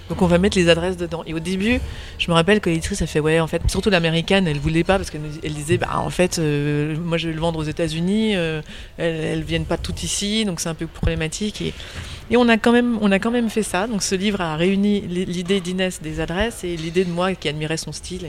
[0.10, 1.24] Donc on va mettre les adresses dedans.
[1.26, 1.80] Et au début,
[2.20, 4.98] je me rappelle que l'éditrice a fait ouais, en fait, surtout l'américaine, elle voulait pas
[4.98, 8.62] parce qu'elle disait bah en fait, euh, moi je vais le vendre aux États-Unis, euh,
[8.98, 11.62] elles, elles viennent pas toutes ici, donc c'est un peu problématique.
[11.62, 11.74] Et,
[12.36, 13.88] on a quand même, fait ça.
[13.88, 17.78] Donc ce livre a réuni l'idée d'Inès des adresses et l'idée de moi qui admirait
[17.78, 18.28] son style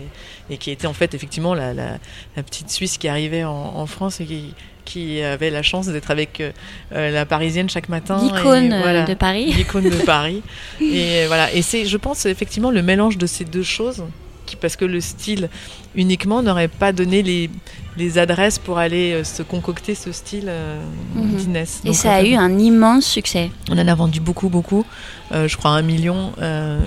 [0.51, 1.99] et, qui était en fait effectivement la
[2.37, 4.55] petite Suisse qui arrivait en, en France et qui,
[4.87, 6.53] qui avait la chance d'être avec euh,
[6.95, 8.19] euh, la Parisienne chaque matin.
[8.23, 9.53] L'icône euh, voilà de Paris.
[9.53, 10.43] l'icône de Paris.
[10.81, 11.53] Et voilà.
[11.53, 14.05] Et c'est, je pense, effectivement, le mélange de ces deux choses,
[14.47, 15.49] qui, parce que le style
[15.97, 17.51] uniquement n'aurait pas donné les,
[17.97, 20.79] les adresses pour aller se concocter ce style euh,
[21.17, 21.37] Mhm.
[21.37, 21.81] d'Inès.
[21.83, 23.51] Et Donc, ça a fait, eu un immense succès.
[23.71, 24.85] On en a vendu beaucoup, beaucoup.
[25.33, 26.79] Euh, je crois un million, euh,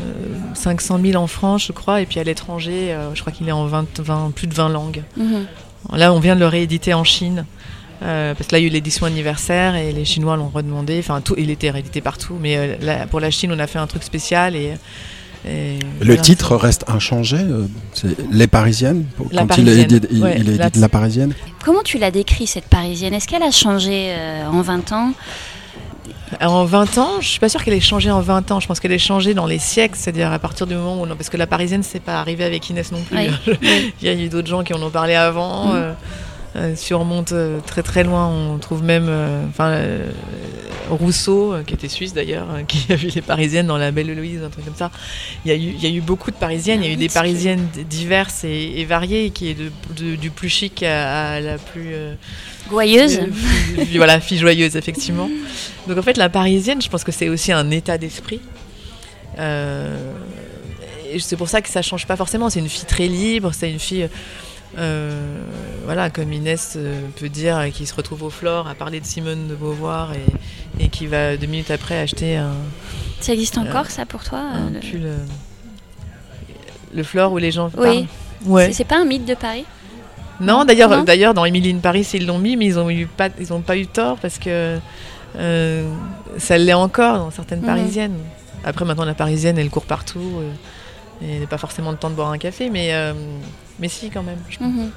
[0.53, 2.01] 500 000 en France, je crois.
[2.01, 5.03] Et puis à l'étranger, je crois qu'il est en 20, 20 plus de 20 langues.
[5.17, 5.45] Mhm.
[5.95, 7.45] Là, on vient de le rééditer en Chine.
[8.03, 10.97] Euh, parce que là, il y a eu l'édition anniversaire et les Chinois l'ont redemandé.
[10.99, 12.35] Enfin, tout, il était réédité partout.
[12.39, 14.55] Mais euh, là, pour la Chine, on a fait un truc spécial.
[14.55, 14.73] Et,
[15.47, 16.21] et Le voilà.
[16.21, 17.38] titre reste inchangé.
[17.38, 19.05] euh, C'est Les Parisiennes.
[19.17, 21.33] pour- La quand il Parisienne, est, édité- il, ouais, il est la- édité La Parisienne.
[21.65, 23.13] Comment tu l'as décrit, cette Parisienne?
[23.13, 25.12] Est-ce qu'elle a changé euh, en 20 ans?
[26.41, 28.59] En 20 ans, je suis pas sûre qu'elle ait changé en 20 ans.
[28.59, 31.05] Je pense qu'elle ait changé dans les siècles, c'est-à-dire à partir du moment où.
[31.07, 33.17] non, parce que la Parisienne, c'est pas arrivé avec Inès non plus.
[33.17, 33.57] Oui.
[34.01, 35.73] Il y a eu d'autres gens qui en ont parlé avant.
[35.73, 35.91] Euh,
[36.55, 40.09] euh, si on remonte euh, très très loin, on trouve même euh, enfin, euh,
[40.89, 44.49] Rousseau, qui était suisse d'ailleurs, qui a vu les Parisiennes dans La Belle Héloïse, un
[44.49, 44.89] truc comme ça.
[45.45, 46.95] Il y a eu, il y a eu beaucoup de Parisiennes, il y a eu
[46.95, 47.13] des Mythique.
[47.13, 51.57] Parisiennes diverses et, et variées, qui est de, de- du plus chic à, à la
[51.59, 51.93] plus...
[53.85, 55.29] fille- voilà, fille joyeuse, effectivement.
[55.88, 58.41] Donc en fait, la parisienne, je pense que c'est aussi un état d'esprit.
[61.19, 62.49] C'est pour ça que ça change pas forcément.
[62.49, 64.07] C'est une fille très libre, c'est une fille,
[64.77, 65.38] euh,
[65.86, 69.05] voilà, comme Inès euh, peut dire, euh, qui se retrouve au Flore à parler de
[69.05, 72.53] Simone de Beauvoir et, et qui va deux minutes après acheter un,
[73.19, 75.01] Ça existe encore, ça, pour toi un euh, le- pull.
[75.03, 75.17] euh,
[76.93, 77.84] le Flore où les gens Oui.
[77.84, 78.05] parlent.
[78.45, 78.71] Ouais.
[78.71, 79.65] C'est- pas un mythe de Paris
[80.39, 83.29] Non, d'ailleurs, d'ailleurs, dans Emily in Paris, ils l'ont mis, mais ils ont eu pas,
[83.39, 84.77] ils ont pas eu tort parce que
[85.36, 85.91] euh,
[86.38, 87.65] ça l'est encore dans certaines Mhm.
[87.65, 88.17] parisiennes.
[88.63, 90.19] Après, maintenant, la parisienne, elle court partout.
[90.39, 90.51] euh,
[91.21, 93.13] et pas forcément le temps de boire un café, mais, euh,
[93.79, 94.38] mais si, quand même.
[94.60, 94.89] Mhm.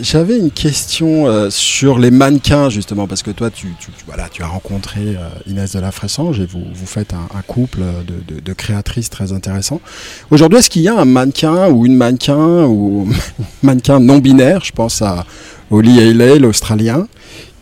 [0.00, 4.26] J'avais une question euh, sur les mannequins justement parce que toi tu, tu, tu- voilà
[4.30, 7.80] tu as rencontré euh, Inès de la Fressange et vous, vous faites un, un couple
[8.06, 9.82] de, de- de créatrices très intéressant.
[10.30, 13.06] Aujourd'hui est-ce qu'il y a un mannequin ou une mannequin ou
[13.62, 15.26] mannequin non binaire, je pense à
[15.70, 17.06] Holly Haley, l'Australien,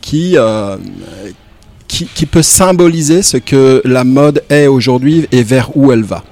[0.01, 0.77] qui, euh,
[1.89, 6.23] qui qui peut symboliser ce que la mode est aujourd'hui et vers où elle va?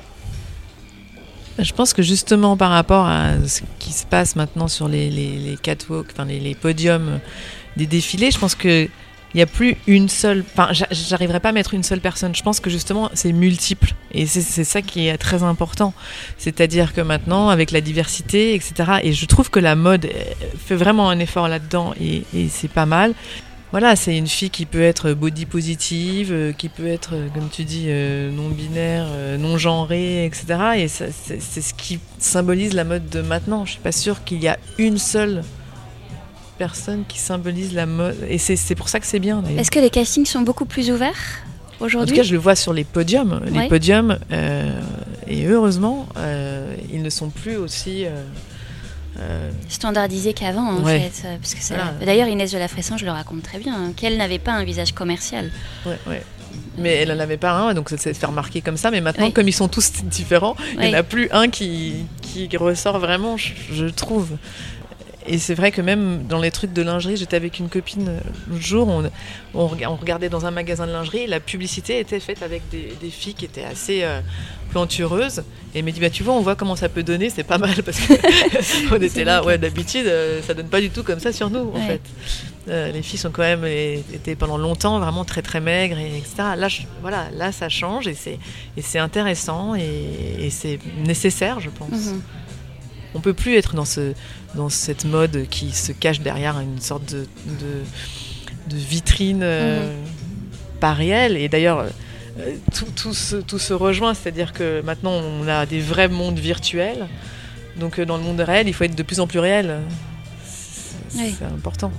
[1.63, 6.11] Je pense que justement, par rapport à ce qui se passe maintenant sur les, catwalks,
[6.13, 7.21] enfin, les, podiums
[7.77, 8.89] des défilés, je pense que.
[9.35, 10.45] Il n'y a plus une seule.
[10.53, 12.35] Enfin, j'a- j'arriverai pas à mettre une seule personne.
[12.35, 13.95] Je pense que justement, c'est multiple.
[14.13, 15.95] Et c'est ça qui est très important.
[16.37, 20.11] C'est-à-dire que maintenant, avec la diversité, etc., et je trouve que la mode euh,
[20.67, 23.15] fait vraiment un effort là-dedans et c'est pas mal.
[23.73, 27.49] Voilà, c'est une fille qui peut être body positive, euh, qui peut être, euh, comme
[27.49, 29.07] tu dis, euh, non binaire,
[29.39, 30.45] non genrée, etc.
[30.77, 33.65] Et c'est ce qui symbolise la mode de maintenant.
[33.65, 35.43] Je suis pas sûre qu'il y a une seule
[36.59, 38.17] personne qui symbolise la mode.
[38.29, 39.43] Et c'est pour ça que c'est bien.
[39.57, 41.43] Est-ce que les castings sont beaucoup plus ouverts
[41.81, 43.41] aujourd'hui En tout cas, je le vois sur les podiums.
[43.47, 44.19] Les podiums,
[45.27, 46.07] et heureusement,
[46.93, 48.11] ils ne sont plus aussi euh,
[49.69, 51.27] standardisé qu'avant en fait.
[51.41, 54.39] Parce que D'ailleurs Inès de la Fressan, je le raconte très bien, hein, qu'elle n'avait
[54.39, 55.51] pas un visage commercial.
[56.79, 58.91] Mais elle n'en avait pas un, donc ça s'est fait remarquer comme ça.
[58.91, 62.49] Mais maintenant, comme ils sont tous différents, il n'y en a plus un qui, qui
[62.57, 64.37] ressort vraiment, je, trouve.
[65.27, 68.63] Et c'est vrai que même dans les trucs de lingerie, j'étais avec une copine l'autre
[68.63, 69.09] jour, on,
[69.55, 73.35] on, regardait dans un magasin de lingerie, la publicité était faite avec des, des filles
[73.35, 74.21] qui étaient assez euh,
[74.73, 75.45] plantureuse.
[75.75, 77.59] Et elle m'a dit, bah, tu vois, on voit comment ça peut donner, c'est pas
[77.59, 77.83] mal.
[77.83, 77.99] Parce
[78.89, 81.71] qu'on était là, ouais, d'habitude, euh, ça donne pas du tout comme ça sur nous,
[81.75, 82.01] en fait.
[82.69, 86.35] Euh, les filles sont quand même, étaient pendant longtemps vraiment très très maigres, et etc.
[86.57, 86.69] Là,
[87.01, 88.39] voilà, là, ça change et c'est,
[88.77, 91.91] et c'est intéressant et, c'est nécessaire, je pense.
[91.91, 92.23] Mhm.
[93.15, 94.15] On peut plus être dans, ce,
[94.55, 100.09] dans cette mode qui se cache derrière une sorte de, de, vitrine euh, mhm.
[100.81, 101.37] pas réelle.
[101.37, 101.87] Et d'ailleurs,
[102.39, 102.55] euh,
[102.97, 107.07] tout, se, rejoint, c'est-à-dire que maintenant on a des vrais mondes virtuels.
[107.79, 109.81] Donc euh, dans le monde réel, il faut être de plus en plus réel.
[111.09, 111.93] C'est important.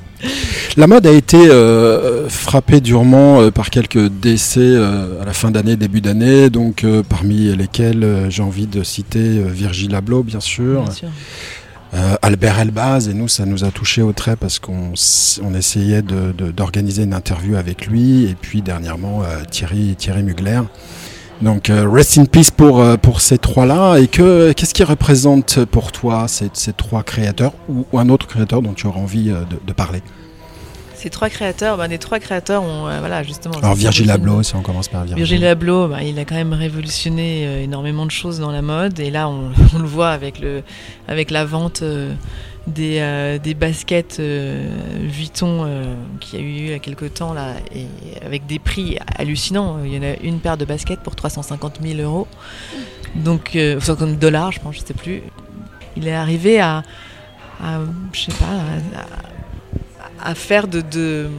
[0.76, 6.02] La mode a été euh, frappée durement par quelques décès à la fin d'année, début
[6.02, 10.82] d'année, donc parmi lesquels j'ai envie de citer Virgil Abloh, bien sûr.
[10.82, 11.10] Bien sûr.
[11.94, 14.94] Euh, Albert Elbaz, et nous, ça nous a touché au trait parce qu'on
[15.44, 20.62] on essayait d'organiser une interview avec lui, et puis dernièrement euh, Thierry, Thierry Mugler.
[21.42, 23.98] Donc, euh, rest in peace pour, pour ces trois-là.
[23.98, 28.62] Et que, qu'est-ce qui représente pour toi ces, ces trois créateurs ou, un autre créateur
[28.62, 30.02] dont tu auras envie de parler?
[31.04, 33.56] Ces trois créateurs, ben, les trois créateurs ont, euh, voilà, justement.
[33.58, 35.18] Alors Virgil Abloh, si on commence par Virgil.
[35.18, 39.02] Virgil Abloh, ben, il a quand même révolutionné euh, énormément de choses dans la mode,
[39.02, 40.64] et là on, le voit avec le,
[41.10, 41.82] avec la vente.
[41.82, 42.14] Euh,
[42.66, 45.68] des, des, baskets Vuitton
[46.22, 47.88] qui a eu il y a quelques temps là, et
[48.26, 49.80] avec des prix hallucinants.
[49.84, 52.26] Il y en a une paire de baskets pour 350 000 euros,
[53.16, 55.24] donc 50 dollars, je pense, je sais plus.
[55.98, 56.84] Il est arrivé à,
[57.62, 57.80] à
[58.14, 59.33] je sais pas, à, à
[60.36, 61.30] faire de, de,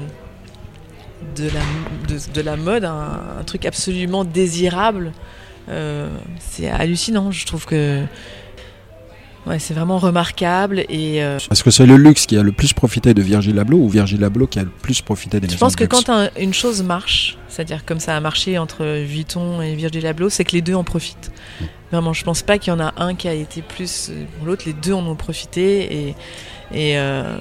[1.36, 5.12] de, la, de, la mode un, truc absolument désirable.
[5.68, 6.08] Euh,
[6.38, 8.02] c'est hallucinant, je trouve que
[9.46, 10.80] ouais, c'est vraiment remarquable.
[10.88, 13.78] Et euh, Est-ce que c'est le luxe qui a le plus profité de Virgil Abloh
[13.78, 16.82] ou Virgil Abloh qui a le plus profité des Je pense que quand une chose
[16.82, 20.74] marche, c'est-à-dire comme ça a marché entre Vuitton et Virgil Abloh, c'est que les deux
[20.74, 21.30] en profitent.
[21.92, 24.64] Vraiment, je pense pas qu'il y en a un qui a été plus pour l'autre,
[24.66, 26.14] les deux en ont profité et,
[26.72, 27.36] et euh,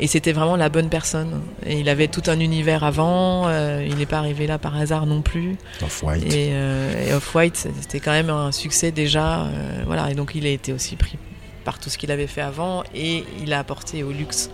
[0.00, 1.40] et c'était vraiment la bonne personne.
[1.66, 5.06] Et il avait tout un univers avant, euh, il n'est pas arrivé là par hasard
[5.06, 5.56] non plus.
[5.82, 6.32] Off-White.
[6.32, 9.42] Et, euh, Off-White, c'était quand même un succès déjà.
[9.42, 11.18] Euh, voilà, et donc il a été aussi pris
[11.64, 14.50] par tout ce qu'il avait fait avant et il a apporté au luxe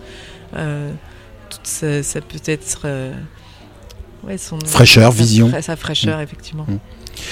[1.49, 2.87] toute sa, peut-être.
[4.23, 5.51] Ouais, son, fraîcheur, vision.
[5.61, 6.21] Sa fraîcheur, mm.
[6.23, 6.65] effectivement.
[6.67, 6.79] Mm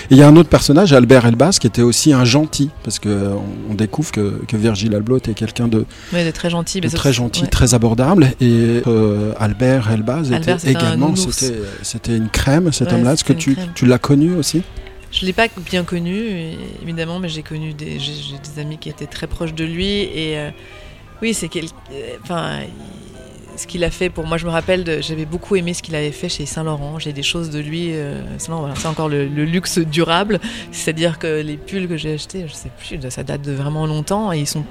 [0.09, 3.41] il y a un autre personnage, Albert Elbaz, qui était aussi un gentil, parce qu'on
[3.69, 7.47] on découvre que, que Virgil Abloh était quelqu'un de, de, très gentil, de très gentil,
[7.47, 8.31] très abordable.
[8.41, 13.13] Et euh, Albert Elbaz était également, c'était une crème, cet homme-là.
[13.13, 14.63] Est-ce que tu, tu l'as connu aussi?
[15.11, 18.89] Je ne l'ai pas bien connu, évidemment, mais j'ai connu des, j'ai des amis qui
[18.89, 19.99] étaient très proches de lui.
[19.99, 20.49] Et euh,
[21.21, 21.65] oui, c'est quel,
[22.23, 22.61] enfin,
[23.55, 24.37] ce qu'il a fait pour moi.
[24.37, 26.99] Je me rappelle, j'avais beaucoup aimé ce qu'il avait fait chez Saint Laurent.
[26.99, 27.89] J'ai des choses de lui.
[27.93, 28.51] Euh, c'est
[28.87, 30.39] encore le, luxe durable,
[30.71, 34.31] c'est-à-dire que les pulls que j'ai achetés, je sais plus, ça date de vraiment longtemps
[34.31, 34.63] et ils sont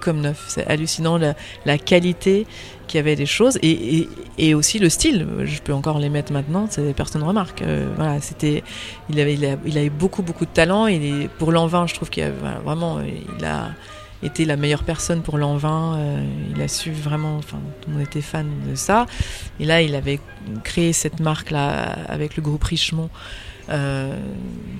[0.00, 0.44] comme neufs.
[0.48, 2.46] C'est hallucinant la, qualité
[2.86, 4.08] qu'il y avait des choses et,
[4.38, 5.26] et, aussi le style.
[5.44, 7.62] Je peux encore les mettre maintenant, personne ne remarque.
[7.62, 8.62] Euh, voilà, c'était,
[9.10, 10.86] il avait, il, avait beaucoup beaucoup de talent.
[10.86, 12.30] Et pour l'envin, je trouve qu'il a
[12.64, 13.70] vraiment, il a
[14.24, 15.96] était la meilleure personne pour l'an 20.
[15.96, 19.06] Euh, il a su vraiment, enfin, tout le monde était fan de ça.
[19.60, 20.20] Et là, il avait
[20.62, 23.10] créé cette marque-là avec le groupe Richemont,
[23.68, 24.16] euh,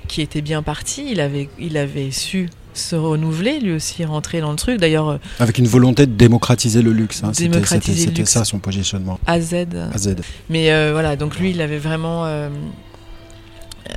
[0.07, 1.07] qui était bien parti.
[1.11, 4.79] Il avait, il avait su se renouveler, lui aussi rentrer dans le truc.
[4.79, 7.23] D'ailleurs, euh, avec une volonté de démocratiser le luxe.
[7.23, 7.31] Hein.
[7.33, 9.17] C'était ça son positionnement.
[9.25, 9.67] À Z.
[9.93, 10.15] À Z.
[10.49, 12.25] Mais voilà, donc lui, il avait vraiment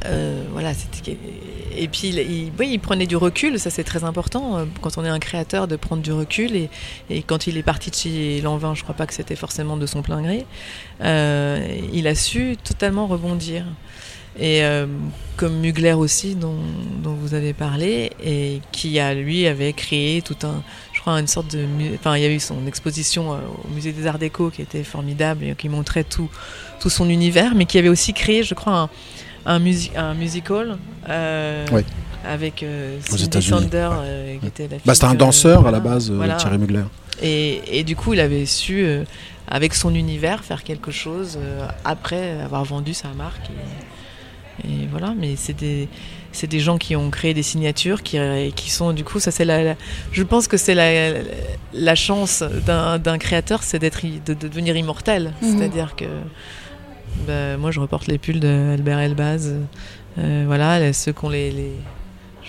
[0.04, 0.72] euh, voilà,
[1.76, 5.18] et puis il, prenait du recul, ça c'est très important euh, quand on est un
[5.18, 6.68] créateur de prendre du recul.
[7.10, 9.86] Et, quand il est parti de chez Lanvin, je crois pas que c'était forcément de
[9.86, 10.44] son plein gré,
[11.02, 13.64] euh, il a su totalement rebondir.
[14.40, 14.62] Et
[15.36, 16.54] comme Mugler aussi, dont,
[17.02, 20.62] dont, vous avez parlé, et qui a lui avait créé tout un,
[20.92, 21.66] je crois, une sorte de.
[21.96, 25.42] Enfin, il y a eu son exposition au musée des Arts Déco qui était formidable
[25.44, 26.30] et qui montrait tout,
[26.78, 28.90] tout son univers, mais qui avait aussi créé, je crois, un,
[29.48, 29.60] un,
[29.96, 30.78] un musical.
[31.72, 31.84] oui
[32.24, 36.10] avec euh, Cindy Sander, euh, qui était la bah, C'était un danseur à la base,
[36.10, 36.84] euh, Thierry Mugler.
[37.22, 38.86] Et, et, du coup, il avait su,
[39.48, 41.38] avec son univers, faire quelque chose
[41.84, 43.50] après avoir vendu sa marque.
[44.64, 45.88] Et, voilà, mais c'est des,
[46.32, 48.18] c'est des gens qui ont créé des signatures, qui,
[48.54, 49.74] qui sont du coup, ça c'est la,
[50.12, 51.20] je pense que c'est la,
[51.72, 55.32] la chance d'un créateur, c'est d'être, de, devenir immortel.
[55.42, 55.58] Mhm.
[55.58, 56.06] C'est-à-dire que
[57.26, 59.54] bah, moi, je reporte les pulls d'Albert Elbaz.
[60.16, 61.72] voilà, ceux qui ont les, les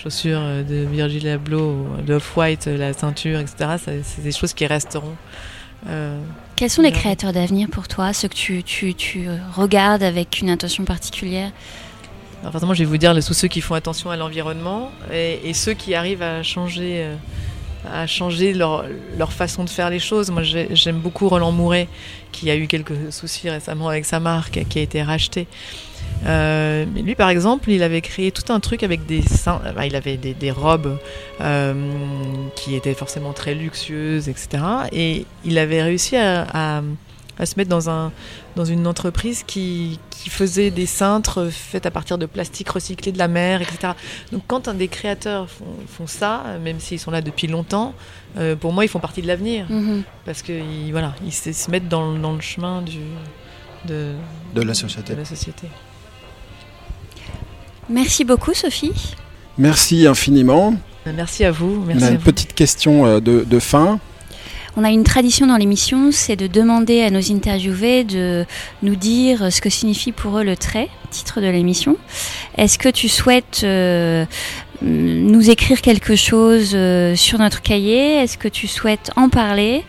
[0.01, 4.01] chaussures euh, de Virgil Abloh, de Off-White, euh, la ceinture, etc.
[4.03, 5.15] C'est des choses qui resteront.
[5.87, 6.19] Euh,
[6.55, 10.49] Quels sont les créateurs d'avenir pour toi, ceux que tu, tu, tu, regardes avec une
[10.49, 11.51] intention particulière?
[12.51, 15.93] Forcément, je vais vous dire tous ceux qui font attention à l'environnement et, ceux qui
[15.93, 17.05] arrivent à changer,
[17.91, 18.85] à changer leur,
[19.17, 20.31] leur, façon de faire les choses.
[20.31, 21.87] Moi, j'aime beaucoup Roland Mouret,
[22.31, 25.47] qui a eu quelques soucis récemment avec sa marque, qui a été rachetée.
[26.25, 29.61] Euh, lui, par exemple, il avait créé tout un truc avec des seins.
[29.85, 30.97] il avait des, robes
[31.41, 31.73] euh,
[32.55, 34.63] qui étaient forcément très luxueuses, etc.
[34.91, 36.81] Et il avait réussi à,
[37.45, 38.11] se mettre dans, un,
[38.55, 43.29] dans une entreprise qui, faisait des cintres faits à partir de plastique recyclé de la
[43.29, 43.93] mer, etc.
[44.33, 47.93] Donc, quand un des créateurs font, ça, même s'ils sont là depuis longtemps,
[48.37, 49.65] euh, pour moi, ils font partie de l'avenir.
[49.69, 50.01] Mm-hmm.
[50.25, 52.99] Parce qu'ils voilà, ils se, mettent dans, le chemin du,
[53.87, 54.11] de,
[54.53, 55.13] de la société.
[55.13, 55.67] De la société.
[57.89, 59.15] Merci beaucoup, Sophie.
[59.57, 60.75] Merci infiniment.
[61.05, 61.83] Merci à vous.
[61.85, 63.99] Merci On a une petite question euh, de, fin.
[64.77, 68.45] On a une tradition dans l'émission, c'est de demander à nos interviewés de
[68.83, 71.97] nous dire ce que signifie pour eux le trait, titre de l'émission.
[72.57, 74.25] Est-ce que tu souhaites euh,
[74.81, 78.17] nous écrire quelque chose euh, sur notre cahier?
[78.17, 79.83] Est-ce que tu souhaites en parler?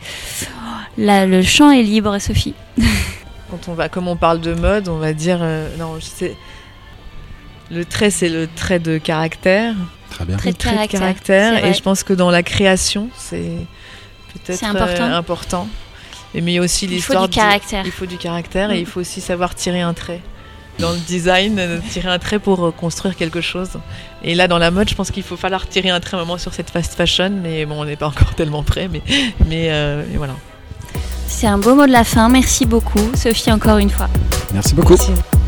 [0.98, 2.54] Là, Le champ est libre, Sophie.
[3.50, 5.40] Quand on va, comme on parle de mode, on va dire
[5.76, 6.36] non, je sais
[7.70, 9.74] le trait, c'est le trait de caractère.
[10.10, 10.36] Très bien.
[10.36, 11.64] Trait de caractère.
[11.64, 13.66] et je pense que dans la création, c'est
[14.32, 15.04] peut-être important.
[15.04, 15.68] Euh, important.
[16.34, 17.22] Et mais aussi l'histoire.
[17.22, 17.82] Il faut du caractère.
[17.84, 18.80] il faut du caractère et mm.
[18.80, 20.20] il faut aussi savoir tirer un trait.
[20.78, 23.70] Dans le design, euh, tirer un trait pour euh, construire quelque chose.
[24.22, 26.38] Et là, dans la mode, je pense qu'il faut falloir tirer un trait un moment
[26.38, 29.02] sur cette fast fashion, mais bon, on n'est pas encore tellement prêt, mais,
[29.46, 29.70] mais,
[30.16, 30.34] voilà.
[31.26, 32.28] C'est un beau mot de la fin.
[32.28, 34.08] Merci beaucoup, Sophie, encore une fois.
[34.52, 34.96] Merci beaucoup.
[34.96, 35.39] Merci.